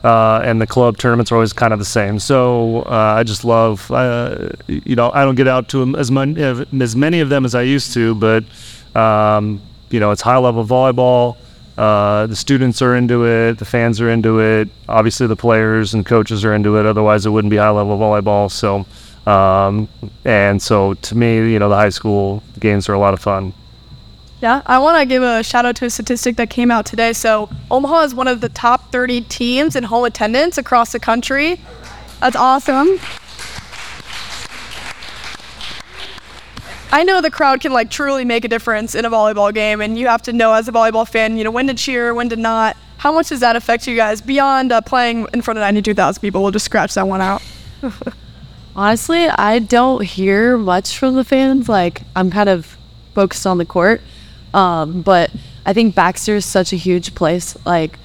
uh, 0.04 0.42
and 0.44 0.60
the 0.60 0.66
club 0.66 0.98
tournaments 0.98 1.32
are 1.32 1.36
always 1.36 1.54
kind 1.54 1.72
of 1.72 1.78
the 1.78 1.86
same. 1.86 2.18
So 2.18 2.82
uh, 2.82 3.14
I 3.16 3.22
just 3.22 3.46
love. 3.46 3.90
Uh, 3.90 4.50
you 4.68 4.96
know, 4.96 5.10
I 5.14 5.24
don't 5.24 5.36
get 5.36 5.48
out 5.48 5.70
to 5.70 5.96
as 5.96 6.10
many 6.10 6.42
as 6.42 6.94
many 6.94 7.20
of 7.20 7.30
them 7.30 7.46
as 7.46 7.54
I 7.54 7.62
used 7.62 7.94
to, 7.94 8.14
but 8.16 8.44
um, 8.94 9.62
you 9.88 9.98
know, 9.98 10.10
it's 10.10 10.20
high 10.20 10.36
level 10.36 10.62
volleyball. 10.62 11.38
Uh, 11.76 12.26
the 12.26 12.36
students 12.36 12.80
are 12.82 12.94
into 12.94 13.26
it, 13.26 13.58
the 13.58 13.64
fans 13.64 14.00
are 14.00 14.08
into 14.08 14.40
it. 14.40 14.68
Obviously, 14.88 15.26
the 15.26 15.36
players 15.36 15.94
and 15.94 16.06
coaches 16.06 16.44
are 16.44 16.54
into 16.54 16.76
it. 16.78 16.86
Otherwise, 16.86 17.26
it 17.26 17.30
wouldn't 17.30 17.50
be 17.50 17.56
high 17.56 17.70
level 17.70 17.98
volleyball. 17.98 18.50
So, 18.50 18.86
um, 19.30 19.88
and 20.24 20.62
so 20.62 20.94
to 20.94 21.16
me, 21.16 21.52
you 21.52 21.58
know, 21.58 21.68
the 21.68 21.76
high 21.76 21.88
school 21.88 22.42
games 22.60 22.88
are 22.88 22.92
a 22.92 22.98
lot 22.98 23.14
of 23.14 23.20
fun. 23.20 23.52
Yeah, 24.40 24.62
I 24.66 24.78
want 24.78 24.98
to 24.98 25.06
give 25.06 25.22
a 25.22 25.42
shout 25.42 25.64
out 25.64 25.76
to 25.76 25.86
a 25.86 25.90
statistic 25.90 26.36
that 26.36 26.50
came 26.50 26.70
out 26.70 26.86
today. 26.86 27.12
So 27.12 27.48
Omaha 27.70 28.02
is 28.02 28.14
one 28.14 28.28
of 28.28 28.40
the 28.40 28.50
top 28.50 28.92
30 28.92 29.22
teams 29.22 29.74
in 29.74 29.84
home 29.84 30.04
attendance 30.04 30.58
across 30.58 30.92
the 30.92 31.00
country. 31.00 31.60
That's 32.20 32.36
awesome. 32.36 33.00
I 36.94 37.02
know 37.02 37.20
the 37.20 37.28
crowd 37.28 37.60
can 37.60 37.72
like 37.72 37.90
truly 37.90 38.24
make 38.24 38.44
a 38.44 38.48
difference 38.48 38.94
in 38.94 39.04
a 39.04 39.10
volleyball 39.10 39.52
game, 39.52 39.80
and 39.80 39.98
you 39.98 40.06
have 40.06 40.22
to 40.22 40.32
know 40.32 40.52
as 40.52 40.68
a 40.68 40.72
volleyball 40.72 41.08
fan, 41.08 41.36
you 41.36 41.42
know, 41.42 41.50
when 41.50 41.66
to 41.66 41.74
cheer, 41.74 42.14
when 42.14 42.28
to 42.28 42.36
not. 42.36 42.76
How 42.98 43.12
much 43.12 43.30
does 43.30 43.40
that 43.40 43.56
affect 43.56 43.88
you 43.88 43.96
guys 43.96 44.20
beyond 44.20 44.70
uh, 44.70 44.80
playing 44.80 45.26
in 45.34 45.42
front 45.42 45.58
of 45.58 45.62
92,000 45.62 46.20
people? 46.20 46.40
We'll 46.40 46.52
just 46.52 46.66
scratch 46.66 46.94
that 46.94 47.08
one 47.08 47.20
out. 47.20 47.42
Honestly, 48.76 49.26
I 49.26 49.58
don't 49.58 50.04
hear 50.04 50.56
much 50.56 50.96
from 50.96 51.16
the 51.16 51.24
fans. 51.24 51.68
Like, 51.68 52.02
I'm 52.14 52.30
kind 52.30 52.48
of 52.48 52.78
focused 53.12 53.44
on 53.44 53.58
the 53.58 53.66
court. 53.66 54.00
Um, 54.54 55.02
but 55.02 55.32
I 55.66 55.72
think 55.72 55.96
Baxter 55.96 56.36
is 56.36 56.44
such 56.44 56.72
a 56.72 56.76
huge 56.76 57.16
place. 57.16 57.56
Like, 57.66 57.98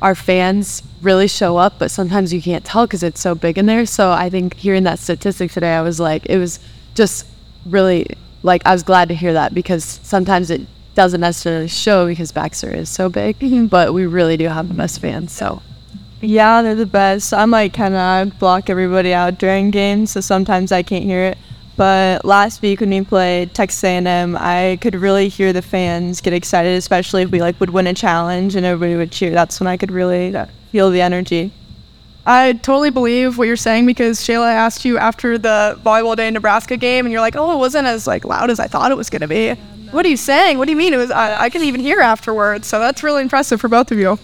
our 0.00 0.14
fans 0.14 0.84
really 1.02 1.26
show 1.26 1.56
up, 1.56 1.80
but 1.80 1.90
sometimes 1.90 2.32
you 2.32 2.40
can't 2.40 2.64
tell 2.64 2.86
because 2.86 3.02
it's 3.02 3.20
so 3.20 3.34
big 3.34 3.58
in 3.58 3.66
there. 3.66 3.84
So 3.84 4.12
I 4.12 4.30
think 4.30 4.54
hearing 4.54 4.84
that 4.84 5.00
statistic 5.00 5.50
today, 5.50 5.74
I 5.74 5.82
was 5.82 5.98
like, 5.98 6.24
it 6.26 6.38
was 6.38 6.60
just 6.94 7.26
really 7.66 8.06
like, 8.42 8.62
I 8.64 8.72
was 8.72 8.82
glad 8.82 9.08
to 9.08 9.14
hear 9.14 9.32
that 9.32 9.54
because 9.54 9.84
sometimes 10.02 10.50
it 10.50 10.62
doesn't 10.94 11.20
necessarily 11.20 11.68
show 11.68 12.06
because 12.06 12.32
Baxter 12.32 12.74
is 12.74 12.88
so 12.88 13.08
big, 13.08 13.38
mm-hmm. 13.38 13.66
but 13.66 13.94
we 13.94 14.06
really 14.06 14.36
do 14.36 14.48
have 14.48 14.68
the 14.68 14.74
best 14.74 15.00
fans. 15.00 15.32
So 15.32 15.62
Yeah, 16.20 16.62
they're 16.62 16.74
the 16.74 16.86
best. 16.86 17.32
I'm 17.32 17.50
like 17.50 17.72
kind 17.72 17.94
of 17.94 18.38
block 18.38 18.68
everybody 18.68 19.14
out 19.14 19.38
during 19.38 19.70
games, 19.70 20.10
so 20.10 20.20
sometimes 20.20 20.72
I 20.72 20.82
can't 20.82 21.04
hear 21.04 21.22
it. 21.24 21.38
But 21.76 22.24
last 22.24 22.60
week 22.60 22.80
when 22.80 22.90
we 22.90 23.02
played 23.02 23.54
Texas 23.54 23.84
A&M, 23.84 24.36
I 24.36 24.78
could 24.80 24.96
really 24.96 25.28
hear 25.28 25.52
the 25.52 25.62
fans 25.62 26.20
get 26.20 26.32
excited, 26.32 26.76
especially 26.76 27.22
if 27.22 27.30
we 27.30 27.40
like 27.40 27.60
would 27.60 27.70
win 27.70 27.86
a 27.86 27.94
challenge 27.94 28.56
and 28.56 28.66
everybody 28.66 28.96
would 28.96 29.12
cheer. 29.12 29.30
That's 29.30 29.60
when 29.60 29.68
I 29.68 29.76
could 29.76 29.92
really 29.92 30.34
uh, 30.34 30.46
feel 30.72 30.90
the 30.90 31.00
energy. 31.00 31.52
I 32.28 32.52
totally 32.52 32.90
believe 32.90 33.38
what 33.38 33.46
you're 33.46 33.56
saying 33.56 33.86
because 33.86 34.20
Shayla 34.20 34.52
asked 34.52 34.84
you 34.84 34.98
after 34.98 35.38
the 35.38 35.80
volleyball 35.82 36.14
day 36.14 36.30
Nebraska 36.30 36.76
game, 36.76 37.06
and 37.06 37.12
you're 37.12 37.22
like, 37.22 37.36
"Oh, 37.36 37.54
it 37.54 37.56
wasn't 37.56 37.86
as 37.86 38.06
like 38.06 38.26
loud 38.26 38.50
as 38.50 38.60
I 38.60 38.66
thought 38.66 38.90
it 38.90 38.98
was 38.98 39.08
gonna 39.08 39.26
be." 39.26 39.54
What 39.92 40.04
are 40.04 40.10
you 40.10 40.18
saying? 40.18 40.58
What 40.58 40.66
do 40.66 40.72
you 40.72 40.76
mean? 40.76 40.92
It 40.92 40.98
was. 40.98 41.10
I, 41.10 41.44
I 41.44 41.48
can 41.48 41.62
even 41.62 41.80
hear 41.80 42.00
afterwards. 42.00 42.66
So 42.66 42.80
that's 42.80 43.02
really 43.02 43.22
impressive 43.22 43.62
for 43.62 43.68
both 43.68 43.90
of 43.90 43.98
you. 43.98 44.18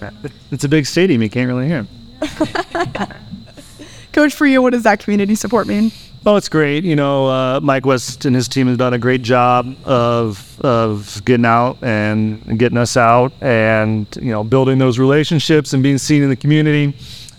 It's 0.50 0.64
a 0.64 0.68
big 0.68 0.84
stadium. 0.84 1.22
You 1.22 1.30
can't 1.30 1.48
really 1.48 1.66
hear. 1.66 1.86
Coach, 4.12 4.34
for 4.34 4.46
you, 4.46 4.60
what 4.60 4.74
does 4.74 4.82
that 4.82 5.00
community 5.00 5.34
support 5.34 5.66
mean? 5.66 5.90
Oh, 6.26 6.36
it's 6.36 6.50
great. 6.50 6.84
You 6.84 6.96
know, 6.96 7.26
uh, 7.26 7.60
Mike 7.62 7.86
West 7.86 8.26
and 8.26 8.36
his 8.36 8.48
team 8.48 8.66
have 8.66 8.76
done 8.76 8.92
a 8.92 8.98
great 8.98 9.22
job 9.22 9.74
of 9.86 10.60
of 10.60 11.22
getting 11.24 11.46
out 11.46 11.78
and 11.80 12.58
getting 12.58 12.76
us 12.76 12.98
out, 12.98 13.32
and 13.40 14.06
you 14.20 14.30
know, 14.30 14.44
building 14.44 14.76
those 14.76 14.98
relationships 14.98 15.72
and 15.72 15.82
being 15.82 15.96
seen 15.96 16.22
in 16.22 16.28
the 16.28 16.36
community. 16.36 16.94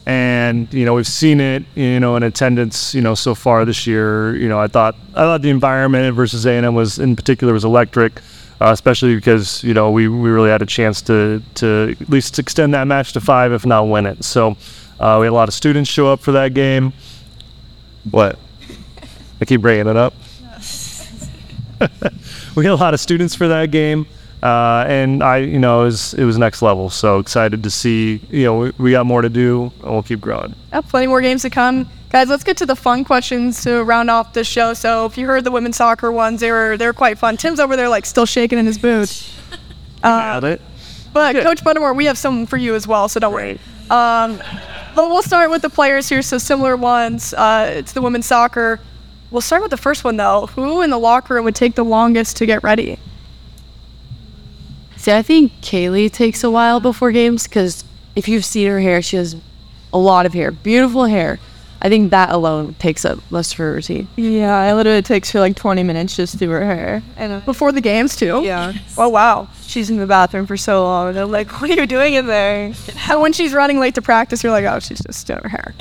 And 0.06 0.72
you 0.74 0.86
know, 0.86 0.94
we've 0.94 1.08
seen 1.08 1.40
it. 1.40 1.64
You 1.76 2.00
know, 2.00 2.16
in 2.16 2.24
attendance. 2.24 2.94
You 2.94 3.02
know, 3.02 3.16
so 3.16 3.36
far 3.36 3.66
this 3.66 3.88
year. 3.88 4.36
You 4.36 4.48
know, 4.48 4.60
I 4.60 4.68
thought 4.68 4.96
I 5.14 5.22
thought 5.22 5.42
the 5.42 5.50
environment 5.50 6.16
versus 6.16 6.46
A 6.46 6.52
and 6.52 6.66
M 6.66 6.76
was 6.76 7.00
in 7.00 7.16
particular 7.16 7.54
was 7.54 7.66
electric. 7.66 8.22
Uh, 8.62 8.72
especially 8.72 9.16
because 9.16 9.62
you 9.66 9.74
know 9.74 9.92
we, 9.92 10.08
we 10.08 10.30
really 10.30 10.50
had 10.50 10.62
a 10.62 10.66
chance 10.66 11.02
to 11.02 11.42
to 11.56 11.94
at 12.00 12.10
least 12.10 12.40
extend 12.40 12.74
that 12.74 12.88
match 12.88 13.12
to 13.14 13.20
five, 13.20 13.52
if 13.52 13.66
not 13.66 13.84
win 13.90 14.06
it. 14.06 14.24
So 14.24 14.56
uh, 15.00 15.18
we 15.20 15.26
had 15.26 15.32
a 15.32 15.36
lot 15.36 15.50
of 15.50 15.54
students 15.54 15.90
show 15.90 16.08
up 16.08 16.22
for 16.22 16.32
that 16.32 16.54
game. 16.54 16.94
What? 18.10 18.40
I 19.42 19.46
keep 19.46 19.60
bringing 19.60 19.88
it 19.88 19.98
up. 19.98 20.14
we 22.56 22.64
had 22.64 22.72
a 22.72 22.76
lot 22.76 22.94
of 22.94 23.00
students 23.00 23.36
for 23.36 23.48
that 23.48 23.72
game, 23.72 24.08
uh, 24.46 24.86
and 24.88 25.24
I, 25.24 25.38
you 25.38 25.58
know, 25.58 25.82
it 25.82 25.86
was, 25.86 26.14
it 26.14 26.24
was 26.24 26.38
next 26.38 26.62
level. 26.62 26.92
So 26.92 27.18
excited 27.18 27.64
to 27.64 27.72
see. 27.72 28.22
You 28.30 28.44
know, 28.44 28.58
we, 28.60 28.74
we 28.78 28.92
got 28.92 29.08
more 29.08 29.24
to 29.24 29.30
do, 29.30 29.72
and 29.82 29.92
we'll 29.92 30.04
keep 30.04 30.22
growing. 30.22 30.54
Yeah, 30.72 30.82
plenty 30.82 31.08
more 31.08 31.20
games 31.20 31.42
to 31.42 31.50
come. 31.50 31.90
Guys, 32.12 32.30
let's 32.30 32.44
get 32.44 32.56
to 32.58 32.66
the 32.68 32.76
fun 32.76 33.04
questions 33.04 33.64
to 33.64 33.84
round 33.84 34.12
off 34.12 34.34
this 34.34 34.46
show. 34.46 34.76
So 34.76 35.08
if 35.08 35.18
you 35.18 35.26
heard 35.26 35.46
the 35.46 35.52
women's 35.52 35.78
soccer 35.78 36.12
ones, 36.12 36.42
they 36.42 36.52
were 36.52 36.78
they 36.78 36.86
were 36.86 36.94
quite 36.94 37.18
fun. 37.18 37.38
Tim's 37.38 37.60
over 37.60 37.76
there 37.76 37.90
like 37.90 38.06
still 38.06 38.28
shaking 38.28 38.60
in 38.60 38.68
his 38.68 38.78
boots. 38.78 39.36
Got 40.04 40.44
it. 40.44 40.62
But 41.12 41.36
Coach 41.38 41.64
Buttermore, 41.64 41.96
we 41.96 42.06
have 42.06 42.18
some 42.18 42.46
for 42.46 42.58
you 42.58 42.76
as 42.76 42.86
well, 42.88 43.10
so 43.10 43.20
don't 43.20 43.34
worry. 43.34 43.60
Um, 43.90 44.38
but 44.96 45.10
we'll 45.10 45.24
start 45.24 45.50
with 45.50 45.64
the 45.64 45.72
players 45.72 46.08
here. 46.08 46.22
So 46.22 46.38
similar 46.38 46.78
ones. 46.78 47.34
Uh, 47.34 47.74
it's 47.78 47.94
the 47.94 48.02
women's 48.04 48.28
soccer. 48.28 48.80
We'll 49.32 49.42
start 49.42 49.64
with 49.64 49.72
the 49.72 49.78
first 49.78 50.04
one 50.04 50.18
though. 50.18 50.46
Who 50.46 50.84
in 50.84 50.92
the 50.92 51.00
locker 51.00 51.34
room 51.34 51.46
would 51.46 51.56
take 51.56 51.74
the 51.74 51.84
longest 51.84 52.38
to 52.38 52.46
get 52.46 52.62
ready? 52.62 53.00
See, 55.06 55.12
I 55.12 55.22
think 55.22 55.52
Kaylee 55.62 56.12
takes 56.12 56.44
a 56.44 56.50
while 56.50 56.80
before 56.80 57.12
games 57.12 57.44
because 57.44 57.84
if 58.16 58.28
you've 58.28 58.44
seen 58.44 58.68
her 58.70 58.80
hair, 58.80 59.04
she 59.04 59.18
has 59.18 59.36
a 59.94 60.00
lot 60.00 60.26
of 60.26 60.34
hair, 60.34 60.50
beautiful 60.50 61.06
hair. 61.06 61.38
I 61.80 61.90
think 61.90 62.10
that 62.10 62.32
alone 62.32 62.74
takes 62.80 63.06
up 63.06 63.20
most 63.30 63.52
of 63.52 63.60
her 63.60 63.74
routine. 63.74 64.08
Yeah, 64.16 64.64
it 64.64 64.74
literally 64.74 65.04
takes 65.04 65.30
her 65.34 65.40
like 65.40 65.56
20 65.56 65.84
minutes 65.84 66.16
just 66.16 66.32
to 66.32 66.40
do 66.40 66.50
her 66.50 66.66
hair. 66.66 67.04
And 67.18 67.34
uh, 67.34 67.40
Before 67.42 67.72
the 67.72 67.82
games 67.82 68.16
too. 68.16 68.42
yeah, 68.44 68.74
Oh 68.98 69.10
wow. 69.10 69.48
she's 69.68 69.92
in 69.92 69.98
the 69.98 70.08
bathroom 70.08 70.48
for 70.48 70.58
so 70.58 70.82
long. 70.82 71.10
And 71.10 71.20
I'm 71.20 71.30
like, 71.30 71.52
what 71.62 71.70
are 71.70 71.74
you 71.76 71.86
doing 71.86 72.16
in 72.16 72.26
there? 72.26 72.74
And 73.08 73.22
when 73.22 73.32
she's 73.32 73.54
running 73.54 73.78
late 73.80 73.94
to 73.94 74.02
practice, 74.02 74.42
you're 74.42 74.52
like, 74.52 74.66
oh, 74.66 74.80
she's 74.80 75.02
just 75.06 75.28
doing 75.28 75.42
her 75.44 75.50
hair. 75.50 75.76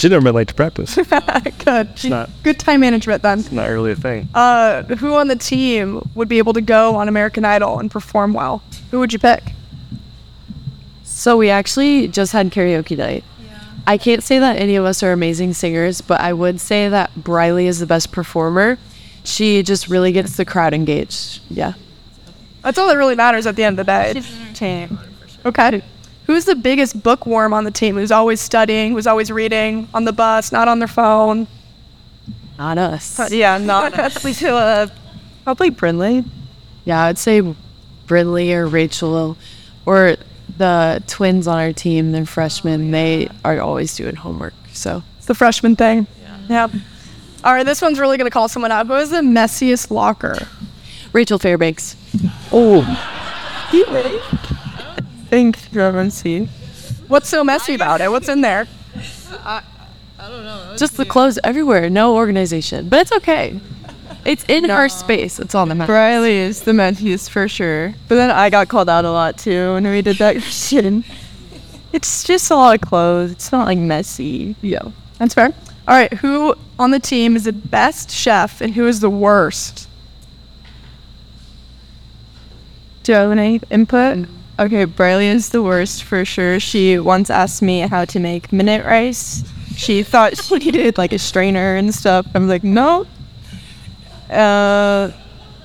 She 0.00 0.08
never 0.08 0.24
been 0.24 0.34
late 0.34 0.48
to 0.48 0.54
practice. 0.54 0.94
Good. 1.64 2.04
not- 2.04 2.30
Good 2.42 2.58
time 2.58 2.80
management 2.80 3.22
then. 3.22 3.40
It's 3.40 3.52
Not 3.52 3.68
really 3.68 3.92
a 3.92 3.96
thing. 3.96 4.28
Uh, 4.32 4.82
who 4.84 5.14
on 5.14 5.28
the 5.28 5.36
team 5.36 6.00
would 6.14 6.26
be 6.28 6.38
able 6.38 6.54
to 6.54 6.62
go 6.62 6.96
on 6.96 7.06
American 7.06 7.44
Idol 7.44 7.78
and 7.78 7.90
perform 7.90 8.32
well? 8.32 8.62
Who 8.90 8.98
would 9.00 9.12
you 9.12 9.18
pick? 9.18 9.52
So 11.04 11.36
we 11.36 11.50
actually 11.50 12.08
just 12.08 12.32
had 12.32 12.50
karaoke 12.50 12.96
night. 12.96 13.24
I 13.86 13.98
can't 13.98 14.22
say 14.22 14.38
that 14.38 14.56
any 14.56 14.76
of 14.76 14.84
us 14.86 15.02
are 15.02 15.12
amazing 15.12 15.52
singers, 15.52 16.00
but 16.00 16.20
I 16.20 16.32
would 16.32 16.60
say 16.60 16.88
that 16.88 17.14
Briley 17.16 17.66
is 17.66 17.78
the 17.78 17.86
best 17.86 18.10
performer. 18.10 18.78
She 19.24 19.62
just 19.62 19.88
really 19.88 20.12
gets 20.12 20.36
the 20.38 20.44
crowd 20.46 20.72
engaged. 20.72 21.40
Yeah. 21.50 21.74
That's 22.62 22.78
all 22.78 22.88
that 22.88 22.96
really 22.96 23.16
matters 23.16 23.46
at 23.46 23.56
the 23.56 23.64
end 23.64 23.78
of 23.78 23.84
the 23.86 23.92
day. 23.92 24.22
Team. 24.54 24.98
Okay. 25.44 25.82
Who's 26.30 26.44
the 26.44 26.54
biggest 26.54 27.02
bookworm 27.02 27.52
on 27.52 27.64
the 27.64 27.72
team? 27.72 27.96
Who's 27.96 28.12
always 28.12 28.40
studying? 28.40 28.92
Who's 28.92 29.08
always 29.08 29.32
reading 29.32 29.88
on 29.92 30.04
the 30.04 30.12
bus, 30.12 30.52
not 30.52 30.68
on 30.68 30.78
their 30.78 30.86
phone? 30.86 31.48
Not 32.56 32.78
us. 32.78 33.32
Yeah, 33.32 33.58
not 33.58 33.92
we 34.24 34.32
to 34.34 34.54
uh, 34.54 34.86
probably 35.42 35.72
Brinley. 35.72 36.24
Yeah, 36.84 37.02
I'd 37.02 37.18
say 37.18 37.42
Brinley 38.06 38.52
or 38.52 38.68
Rachel 38.68 39.36
or 39.84 40.14
the 40.56 41.02
twins 41.08 41.48
on 41.48 41.58
our 41.58 41.72
team, 41.72 42.12
they're 42.12 42.24
freshmen. 42.24 42.92
They 42.92 43.28
are 43.44 43.60
always 43.60 43.96
doing 43.96 44.14
homework. 44.14 44.54
So 44.72 45.02
It's 45.16 45.26
the 45.26 45.34
freshman 45.34 45.74
thing. 45.74 46.06
Yeah. 46.48 46.68
All 47.42 47.54
right, 47.54 47.66
this 47.66 47.82
one's 47.82 47.98
really 47.98 48.18
gonna 48.18 48.30
call 48.30 48.46
someone 48.46 48.70
out. 48.70 48.86
Who 48.86 48.94
is 48.94 49.10
the 49.10 49.22
messiest 49.22 49.90
locker? 49.90 50.46
Rachel 51.12 51.40
Fairbanks. 51.40 51.96
Thanks, 55.30 55.72
Reverend 55.72 56.12
What's 57.06 57.28
so 57.28 57.44
messy 57.44 57.74
about 57.74 58.00
it? 58.00 58.10
What's 58.10 58.28
in 58.28 58.40
there? 58.40 58.66
I, 59.30 59.62
I 60.18 60.28
don't 60.28 60.42
know. 60.42 60.74
Just 60.76 60.96
the 60.96 61.04
clothes 61.04 61.38
everywhere, 61.44 61.88
no 61.88 62.16
organization. 62.16 62.88
But 62.88 63.02
it's 63.02 63.12
okay. 63.12 63.60
It's 64.24 64.44
in 64.48 64.68
our 64.72 64.88
space. 64.88 65.38
It's 65.38 65.54
on 65.54 65.68
the 65.68 65.76
map. 65.76 65.86
Briley 65.86 66.36
is 66.36 66.62
the 66.62 66.72
messiest 66.72 67.30
for 67.30 67.46
sure. 67.46 67.94
But 68.08 68.16
then 68.16 68.32
I 68.32 68.50
got 68.50 68.68
called 68.68 68.88
out 68.88 69.04
a 69.04 69.12
lot 69.12 69.38
too 69.38 69.74
when 69.74 69.84
we 69.84 70.02
did 70.02 70.16
that 70.16 70.32
question. 70.42 71.04
It's 71.92 72.24
just 72.24 72.50
a 72.50 72.56
lot 72.56 72.74
of 72.74 72.80
clothes. 72.80 73.30
It's 73.30 73.52
not 73.52 73.66
like 73.66 73.78
messy. 73.78 74.56
Yeah. 74.62 74.82
That's 75.18 75.34
fair. 75.34 75.54
All 75.86 75.94
right, 75.94 76.12
who 76.14 76.56
on 76.76 76.90
the 76.90 76.98
team 76.98 77.36
is 77.36 77.44
the 77.44 77.52
best 77.52 78.10
chef 78.10 78.60
and 78.60 78.74
who 78.74 78.88
is 78.88 78.98
the 78.98 79.10
worst? 79.10 79.88
Do 83.04 83.12
you 83.12 83.18
have 83.18 83.30
any 83.30 83.60
input? 83.70 84.18
Mm. 84.18 84.39
Okay, 84.60 84.84
Briley 84.84 85.26
is 85.28 85.48
the 85.48 85.62
worst 85.62 86.04
for 86.04 86.22
sure. 86.24 86.60
She 86.60 86.98
once 86.98 87.30
asked 87.30 87.62
me 87.62 87.80
how 87.80 88.04
to 88.04 88.20
make 88.20 88.52
minute 88.52 88.84
rice. 88.84 89.42
She 89.74 90.02
thought 90.02 90.36
she 90.36 90.54
needed 90.58 90.98
like 90.98 91.14
a 91.14 91.18
strainer 91.18 91.76
and 91.76 91.94
stuff. 91.94 92.26
I'm 92.34 92.46
like, 92.46 92.62
no. 92.62 93.06
Uh, 94.28 95.10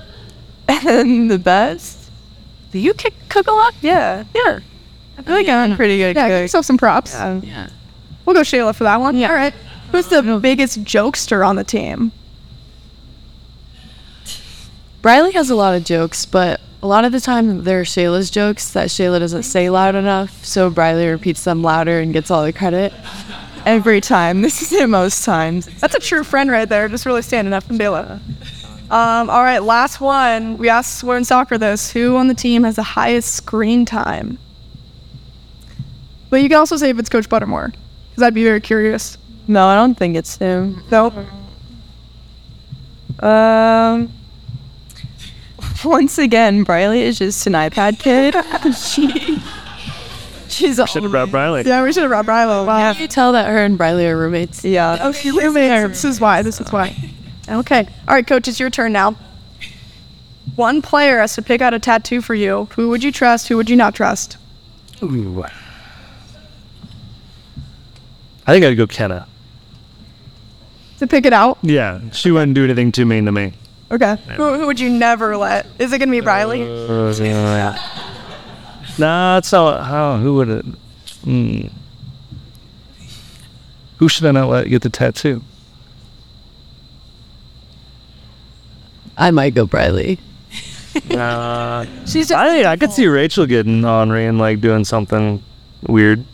and 0.68 1.30
the 1.30 1.38
best? 1.38 2.10
Do 2.72 2.78
you 2.78 2.94
kick, 2.94 3.12
cook 3.28 3.46
a 3.46 3.52
lot? 3.52 3.74
Yeah. 3.82 4.24
Yeah. 4.34 4.60
I 5.18 5.22
feel 5.22 5.34
like 5.34 5.48
I'm 5.48 5.72
a 5.72 5.76
pretty 5.76 5.98
good 5.98 6.16
Yeah, 6.16 6.28
give 6.28 6.34
cook. 6.36 6.42
yourself 6.42 6.64
some 6.64 6.78
props. 6.78 7.14
Um, 7.14 7.42
Yeah. 7.44 7.68
We'll 8.24 8.34
go 8.34 8.40
Shayla 8.40 8.74
for 8.74 8.84
that 8.84 8.98
one. 8.98 9.16
Yeah. 9.16 9.28
All 9.28 9.34
right. 9.34 9.54
Who's 9.92 10.08
the 10.08 10.38
biggest 10.42 10.82
jokester 10.84 11.46
on 11.46 11.56
the 11.56 11.64
team? 11.64 12.12
Briley 15.02 15.32
has 15.32 15.50
a 15.50 15.54
lot 15.54 15.74
of 15.76 15.84
jokes, 15.84 16.26
but 16.26 16.60
a 16.82 16.86
lot 16.86 17.04
of 17.04 17.12
the 17.12 17.20
time 17.20 17.64
they're 17.64 17.82
Shayla's 17.82 18.30
jokes 18.30 18.72
that 18.72 18.88
Shayla 18.88 19.18
doesn't 19.18 19.44
say 19.44 19.70
loud 19.70 19.94
enough. 19.94 20.44
So 20.44 20.70
Briley 20.70 21.06
repeats 21.08 21.44
them 21.44 21.62
louder 21.62 22.00
and 22.00 22.12
gets 22.12 22.30
all 22.30 22.44
the 22.44 22.52
credit. 22.52 22.92
every 23.66 24.00
time. 24.00 24.40
This 24.42 24.62
is 24.62 24.72
it 24.72 24.88
most 24.88 25.24
times. 25.24 25.66
That's 25.80 25.94
a 25.94 25.98
true 25.98 26.22
friend 26.24 26.50
right 26.50 26.68
there, 26.68 26.88
just 26.88 27.04
really 27.04 27.22
standing 27.22 27.52
up 27.52 27.68
and 27.68 27.78
Bela. 27.78 28.20
Um, 28.88 29.28
all 29.28 29.42
right, 29.42 29.58
last 29.58 30.00
one. 30.00 30.56
We 30.56 30.68
asked 30.68 31.02
we're 31.02 31.16
in 31.16 31.24
soccer 31.24 31.58
this. 31.58 31.90
Who 31.90 32.16
on 32.16 32.28
the 32.28 32.34
team 32.34 32.62
has 32.62 32.76
the 32.76 32.84
highest 32.84 33.34
screen 33.34 33.84
time? 33.84 34.38
But 36.30 36.42
you 36.42 36.48
can 36.48 36.58
also 36.58 36.76
say 36.76 36.90
if 36.90 36.98
it's 36.98 37.08
Coach 37.08 37.28
Buttermore, 37.28 37.74
because 38.10 38.22
I'd 38.22 38.34
be 38.34 38.44
very 38.44 38.60
curious. 38.60 39.18
No, 39.48 39.66
I 39.66 39.74
don't 39.74 39.96
think 39.96 40.16
it's 40.16 40.36
him. 40.36 40.82
Nope. 40.90 41.14
Um. 43.20 44.12
Once 45.84 46.18
again, 46.18 46.64
Briley 46.64 47.02
is 47.02 47.18
just 47.18 47.46
an 47.46 47.52
iPad 47.54 47.98
kid. 47.98 48.34
she, 48.74 49.38
she's 50.48 50.76
Should 50.76 51.02
have 51.02 51.12
brought 51.12 51.30
Briley. 51.30 51.62
Yeah, 51.64 51.82
we 51.82 51.92
should 51.92 52.02
have 52.02 52.10
brought 52.10 52.26
Brilo. 52.26 52.66
Wow. 52.66 52.92
You 52.92 53.08
tell 53.08 53.32
that 53.32 53.48
her 53.48 53.64
and 53.64 53.76
Briley 53.76 54.06
are 54.06 54.16
roommates. 54.16 54.64
yeah. 54.64 54.98
Oh, 55.00 55.12
she 55.12 55.30
roommates. 55.30 56.02
This 56.02 56.04
is 56.04 56.20
why. 56.20 56.42
This 56.42 56.60
is 56.60 56.72
why. 56.72 56.96
Okay. 57.48 57.88
All 58.08 58.14
right, 58.14 58.26
Coach, 58.26 58.48
it's 58.48 58.58
your 58.58 58.70
turn 58.70 58.92
now. 58.92 59.16
One 60.54 60.80
player 60.80 61.18
has 61.18 61.34
to 61.34 61.42
pick 61.42 61.60
out 61.60 61.74
a 61.74 61.78
tattoo 61.78 62.20
for 62.22 62.34
you. 62.34 62.68
Who 62.76 62.88
would 62.88 63.04
you 63.04 63.12
trust? 63.12 63.48
Who 63.48 63.56
would 63.56 63.68
you 63.68 63.76
not 63.76 63.94
trust? 63.94 64.38
Ooh. 65.02 65.44
I 68.46 68.52
think 68.52 68.64
I'd 68.64 68.76
go 68.76 68.86
Kenna. 68.86 69.26
To 70.98 71.06
pick 71.06 71.26
it 71.26 71.32
out. 71.34 71.58
Yeah, 71.62 72.00
she 72.12 72.30
wouldn't 72.30 72.54
do 72.54 72.64
anything 72.64 72.90
too 72.90 73.04
mean 73.04 73.26
to 73.26 73.32
me. 73.32 73.52
Okay. 73.90 74.16
Who, 74.36 74.54
who 74.58 74.66
would 74.66 74.80
you 74.80 74.90
never 74.90 75.36
let? 75.36 75.66
Is 75.78 75.92
it 75.92 75.98
gonna 75.98 76.10
be 76.10 76.20
Riley? 76.20 76.60
Nah, 78.98 79.38
it's 79.38 79.52
not. 79.52 79.84
How? 79.84 80.16
Who 80.16 80.34
would 80.36 80.48
it? 80.48 80.64
Hmm. 81.24 81.60
Who 83.98 84.08
should 84.08 84.26
I 84.26 84.32
not 84.32 84.48
let 84.48 84.68
get 84.68 84.82
the 84.82 84.90
tattoo? 84.90 85.42
I 89.16 89.30
might 89.30 89.54
go 89.54 89.66
Briley. 89.66 90.18
Uh, 91.10 91.86
She's. 92.06 92.30
I 92.30 92.70
I 92.70 92.76
could 92.76 92.92
see 92.92 93.06
Rachel 93.06 93.46
getting 93.46 93.84
Henri 93.84 94.26
and 94.26 94.38
like 94.38 94.60
doing 94.60 94.84
something 94.84 95.42
weird. 95.86 96.24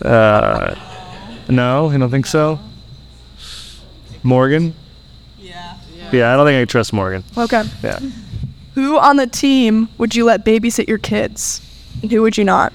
Uh, 0.00 0.74
no, 1.48 1.90
you 1.90 1.98
don't 1.98 2.10
think 2.10 2.26
so? 2.26 2.58
Morgan? 4.22 4.74
Yeah. 6.12 6.18
Yeah, 6.20 6.34
I 6.34 6.36
don't 6.36 6.46
think 6.46 6.56
I 6.56 6.60
can 6.60 6.68
trust 6.68 6.92
Morgan. 6.92 7.24
Okay. 7.36 7.64
Yeah. 7.82 7.98
Who 8.74 8.98
on 8.98 9.16
the 9.16 9.26
team 9.26 9.88
would 9.98 10.14
you 10.14 10.24
let 10.24 10.44
babysit 10.44 10.88
your 10.88 10.98
kids? 10.98 11.60
And 12.02 12.10
who 12.10 12.22
would 12.22 12.38
you 12.38 12.44
not? 12.44 12.72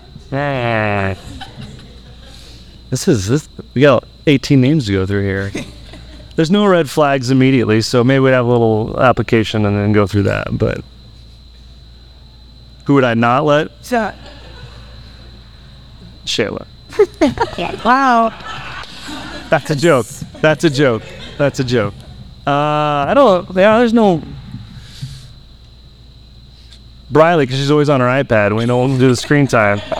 This 2.89 3.07
is 3.07 3.27
this. 3.27 3.49
We 3.73 3.81
got 3.81 4.05
18 4.27 4.61
names 4.61 4.85
to 4.87 4.93
go 4.93 5.05
through 5.05 5.23
here. 5.23 5.51
There's 6.35 6.51
no 6.51 6.67
red 6.67 6.89
flags 6.89 7.31
immediately, 7.31 7.81
so 7.81 8.03
maybe 8.03 8.19
we'd 8.19 8.31
have 8.31 8.45
a 8.45 8.51
little 8.51 8.99
application 8.99 9.65
and 9.65 9.75
then 9.75 9.91
go 9.91 10.05
through 10.05 10.23
that. 10.23 10.55
But 10.55 10.81
who 12.85 12.93
would 12.93 13.03
I 13.03 13.15
not 13.15 13.45
let? 13.45 13.69
So, 13.81 14.13
Shayla. 16.25 16.67
wow. 17.83 18.29
That's 19.49 19.71
a 19.71 19.75
joke. 19.75 20.05
That's 20.41 20.63
a 20.63 20.69
joke. 20.69 21.03
That's 21.37 21.59
a 21.59 21.63
joke. 21.63 21.93
Uh, 22.47 23.05
I 23.09 23.13
don't. 23.13 23.45
Yeah, 23.55 23.77
there's 23.79 23.93
no. 23.93 24.23
Briley, 27.11 27.45
because 27.45 27.59
she's 27.59 27.71
always 27.71 27.89
on 27.89 27.99
her 27.99 28.07
iPad. 28.07 28.55
We 28.55 28.65
don't 28.65 28.97
do 28.97 29.09
the 29.09 29.15
screen 29.15 29.47
time. 29.47 29.81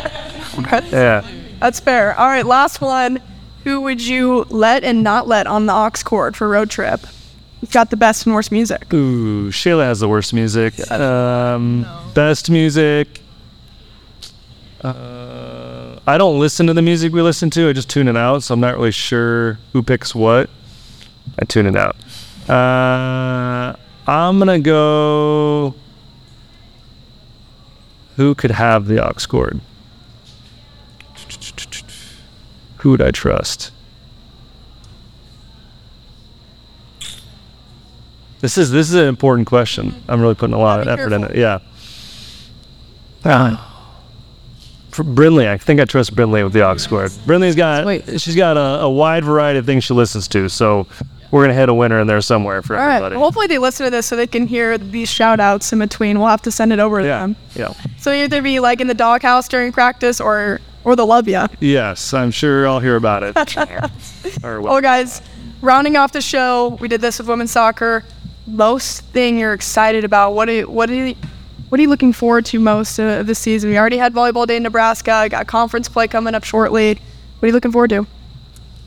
Yeah. 0.92 1.24
That's 1.60 1.80
fair. 1.80 2.18
All 2.18 2.26
right, 2.26 2.46
last 2.46 2.82
one. 2.82 3.22
Who 3.64 3.82
would 3.82 4.02
you 4.02 4.46
let 4.50 4.84
and 4.84 5.04
not 5.04 5.28
let 5.28 5.46
on 5.46 5.68
the 5.68 5.74
aux 5.74 5.92
cord 6.04 6.36
for 6.36 6.48
road 6.50 6.72
trip? 6.72 7.02
Who's 7.60 7.70
got 7.70 7.92
the 7.92 7.98
best 7.98 8.26
and 8.26 8.34
worst 8.34 8.52
music? 8.52 8.92
Ooh, 8.92 9.50
Shayla 9.50 9.84
has 9.84 10.00
the 10.00 10.08
worst 10.08 10.34
music. 10.34 10.90
Um, 10.92 11.86
Best 12.16 12.50
music. 12.50 13.22
Uh, 14.82 16.00
I 16.08 16.18
don't 16.18 16.40
listen 16.40 16.66
to 16.68 16.74
the 16.74 16.82
music 16.82 17.14
we 17.14 17.22
listen 17.22 17.50
to. 17.52 17.70
I 17.70 17.74
just 17.74 17.90
tune 17.90 18.08
it 18.08 18.18
out, 18.18 18.42
so 18.42 18.54
I'm 18.54 18.60
not 18.60 18.76
really 18.76 18.92
sure 18.92 19.60
who 19.74 19.84
picks 19.84 20.16
what. 20.16 20.50
I 21.40 21.46
tune 21.46 21.66
it 21.66 21.76
out. 21.76 21.96
Uh, 22.50 23.76
I'm 24.08 24.40
gonna 24.40 24.60
go. 24.60 25.76
Who 28.16 28.34
could 28.36 28.52
have 28.52 28.88
the 28.88 29.06
aux 29.06 29.14
cord? 29.28 29.60
Who 32.78 32.92
would 32.92 33.02
I 33.02 33.12
trust? 33.12 33.72
This 38.40 38.58
is 38.58 38.72
this 38.72 38.90
is 38.90 38.96
an 38.96 39.08
important 39.08 39.48
question. 39.48 39.94
I'm 40.08 40.22
really 40.22 40.36
putting 40.36 40.54
a 40.54 40.60
lot 40.60 40.80
of 40.80 40.86
be 40.86 40.92
effort 40.92 41.14
in 41.14 41.24
it. 41.26 41.36
Yeah. 41.36 41.60
Uh, 43.26 43.58
for 44.92 45.04
Brinley, 45.04 45.48
I 45.48 45.58
think 45.58 45.80
I 45.80 45.86
trust 45.86 46.16
Brinley 46.16 46.44
with 46.44 46.54
the 46.54 46.66
aux 46.66 46.78
cord. 46.88 47.12
Brinley's 47.26 47.56
got 47.56 47.86
Wait. 47.86 48.22
she's 48.22 48.36
got 48.36 48.58
a, 48.58 48.84
a 48.84 48.90
wide 48.90 49.26
variety 49.26 49.60
of 49.60 49.66
things 49.66 49.84
she 49.84 49.94
listens 49.94 50.28
to, 50.30 50.50
so 50.50 50.88
we're 51.32 51.44
gonna 51.44 51.54
hit 51.54 51.70
a 51.70 51.74
winner 51.74 52.00
in 52.00 52.08
there 52.08 52.22
somewhere 52.22 52.62
for 52.62 52.76
All 52.76 52.86
right. 52.86 52.96
everybody. 52.96 53.16
Well, 53.16 53.26
hopefully 53.26 53.48
they 53.48 53.58
listen 53.58 53.86
to 53.86 53.90
this 53.90 54.06
so 54.06 54.16
they 54.16 54.28
can 54.28 54.48
hear 54.48 54.78
these 54.78 55.10
shout 55.10 55.40
outs 55.40 55.72
in 55.74 55.80
between. 55.80 56.20
We'll 56.20 56.28
have 56.30 56.42
to 56.44 56.52
send 56.52 56.72
it 56.74 56.80
over 56.80 57.02
to 57.02 57.08
yeah, 57.08 57.20
them. 57.20 57.36
yeah. 57.56 57.74
So 57.98 58.12
either 58.12 58.42
be 58.42 58.60
like 58.60 58.80
in 58.82 58.88
the 58.88 58.94
doghouse 58.94 59.48
during 59.48 59.72
practice 59.72 60.22
or 60.22 60.62
or 60.84 60.96
they'll 60.96 61.06
love 61.06 61.28
ya. 61.28 61.48
Yes, 61.60 62.14
I'm 62.14 62.32
sure 62.32 62.66
I'll 62.68 62.80
hear 62.80 62.96
about 62.96 63.24
it. 63.24 63.58
or 64.44 64.62
Well, 64.62 64.80
guys, 64.80 65.22
rounding 65.62 65.98
off 65.98 66.14
the 66.14 66.22
show, 66.22 66.78
we 66.80 66.88
did 66.88 67.02
this 67.02 67.18
with 67.20 67.28
women's 67.28 67.52
soccer. 67.52 68.06
Most 68.46 69.02
thing 69.06 69.38
you're 69.38 69.54
excited 69.54 70.06
about? 70.06 70.32
What 70.34 70.48
are 70.48 70.54
you, 70.54 70.70
what 70.70 70.90
are 70.90 70.94
you, 70.94 71.16
what 71.68 71.78
are 71.80 71.82
you 71.82 71.90
looking 71.90 72.14
forward 72.14 72.46
to 72.46 72.60
most 72.60 72.98
of 73.00 73.28
this 73.28 73.38
season? 73.40 73.70
We 73.70 73.78
already 73.78 73.98
had 73.98 74.14
volleyball 74.14 74.48
day 74.48 74.56
in 74.56 74.64
Nebraska. 74.64 75.28
Got 75.30 75.48
conference 75.48 75.90
play 75.90 76.08
coming 76.08 76.34
up 76.34 76.46
shortly. 76.46 76.94
What 76.94 77.44
are 77.44 77.48
you 77.48 77.54
looking 77.54 77.74
forward 77.74 77.90
to? 77.90 78.08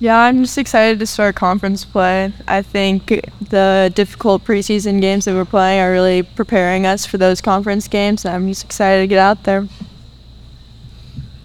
Yeah, 0.00 0.16
I'm 0.16 0.42
just 0.42 0.56
excited 0.56 0.98
to 1.00 1.06
start 1.06 1.36
conference 1.36 1.84
play. 1.84 2.32
I 2.48 2.62
think 2.62 3.08
the 3.50 3.92
difficult 3.94 4.42
preseason 4.44 5.02
games 5.02 5.26
that 5.26 5.34
we're 5.34 5.44
playing 5.44 5.78
are 5.78 5.92
really 5.92 6.22
preparing 6.22 6.86
us 6.86 7.04
for 7.04 7.18
those 7.18 7.42
conference 7.42 7.86
games. 7.86 8.24
I'm 8.24 8.48
just 8.48 8.64
excited 8.64 9.02
to 9.02 9.06
get 9.06 9.18
out 9.18 9.44
there. 9.44 9.68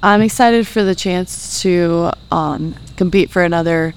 I'm 0.01 0.21
excited 0.21 0.67
for 0.67 0.83
the 0.83 0.95
chance 0.95 1.61
to 1.63 2.11
um, 2.31 2.75
compete 2.95 3.29
for 3.29 3.43
another 3.43 3.93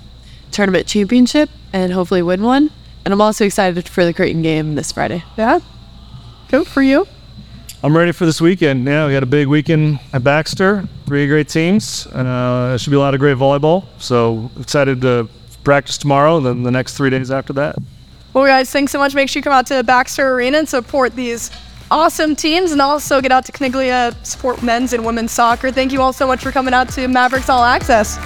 tournament 0.50 0.88
championship 0.88 1.50
and 1.72 1.92
hopefully 1.92 2.22
win 2.22 2.42
one. 2.42 2.72
And 3.04 3.14
I'm 3.14 3.20
also 3.20 3.44
excited 3.44 3.88
for 3.88 4.04
the 4.04 4.12
Creighton 4.12 4.42
game 4.42 4.74
this 4.74 4.90
Friday. 4.90 5.22
Yeah. 5.36 5.60
Go 6.48 6.64
for 6.64 6.82
you. 6.82 7.06
I'm 7.84 7.96
ready 7.96 8.10
for 8.10 8.26
this 8.26 8.40
weekend. 8.40 8.86
Yeah, 8.86 9.06
we 9.06 9.12
got 9.12 9.22
a 9.22 9.26
big 9.26 9.46
weekend 9.46 10.00
at 10.12 10.24
Baxter. 10.24 10.88
Three 11.08 11.26
great 11.26 11.48
teams. 11.48 12.06
Uh, 12.08 12.76
should 12.76 12.90
be 12.90 12.96
a 12.96 13.00
lot 13.00 13.14
of 13.14 13.20
great 13.20 13.38
volleyball. 13.38 13.86
So 13.98 14.50
excited 14.60 15.00
to 15.00 15.26
practice 15.64 15.96
tomorrow 15.96 16.36
and 16.36 16.44
then 16.44 16.62
the 16.62 16.70
next 16.70 16.98
three 16.98 17.08
days 17.08 17.30
after 17.30 17.54
that. 17.54 17.76
Well, 18.34 18.44
guys, 18.44 18.70
thanks 18.70 18.92
so 18.92 18.98
much. 18.98 19.14
Make 19.14 19.30
sure 19.30 19.40
you 19.40 19.42
come 19.42 19.54
out 19.54 19.66
to 19.68 19.82
Baxter 19.82 20.34
Arena 20.34 20.58
and 20.58 20.68
support 20.68 21.16
these 21.16 21.50
awesome 21.90 22.36
teams 22.36 22.72
and 22.72 22.82
also 22.82 23.22
get 23.22 23.32
out 23.32 23.46
to 23.46 23.52
Caniglia, 23.52 24.14
support 24.24 24.62
men's 24.62 24.92
and 24.92 25.02
women's 25.04 25.32
soccer. 25.32 25.70
Thank 25.70 25.92
you 25.92 26.02
all 26.02 26.12
so 26.12 26.26
much 26.26 26.42
for 26.42 26.52
coming 26.52 26.74
out 26.74 26.90
to 26.90 27.08
Mavericks 27.08 27.48
All 27.48 27.64
Access. 27.64 28.18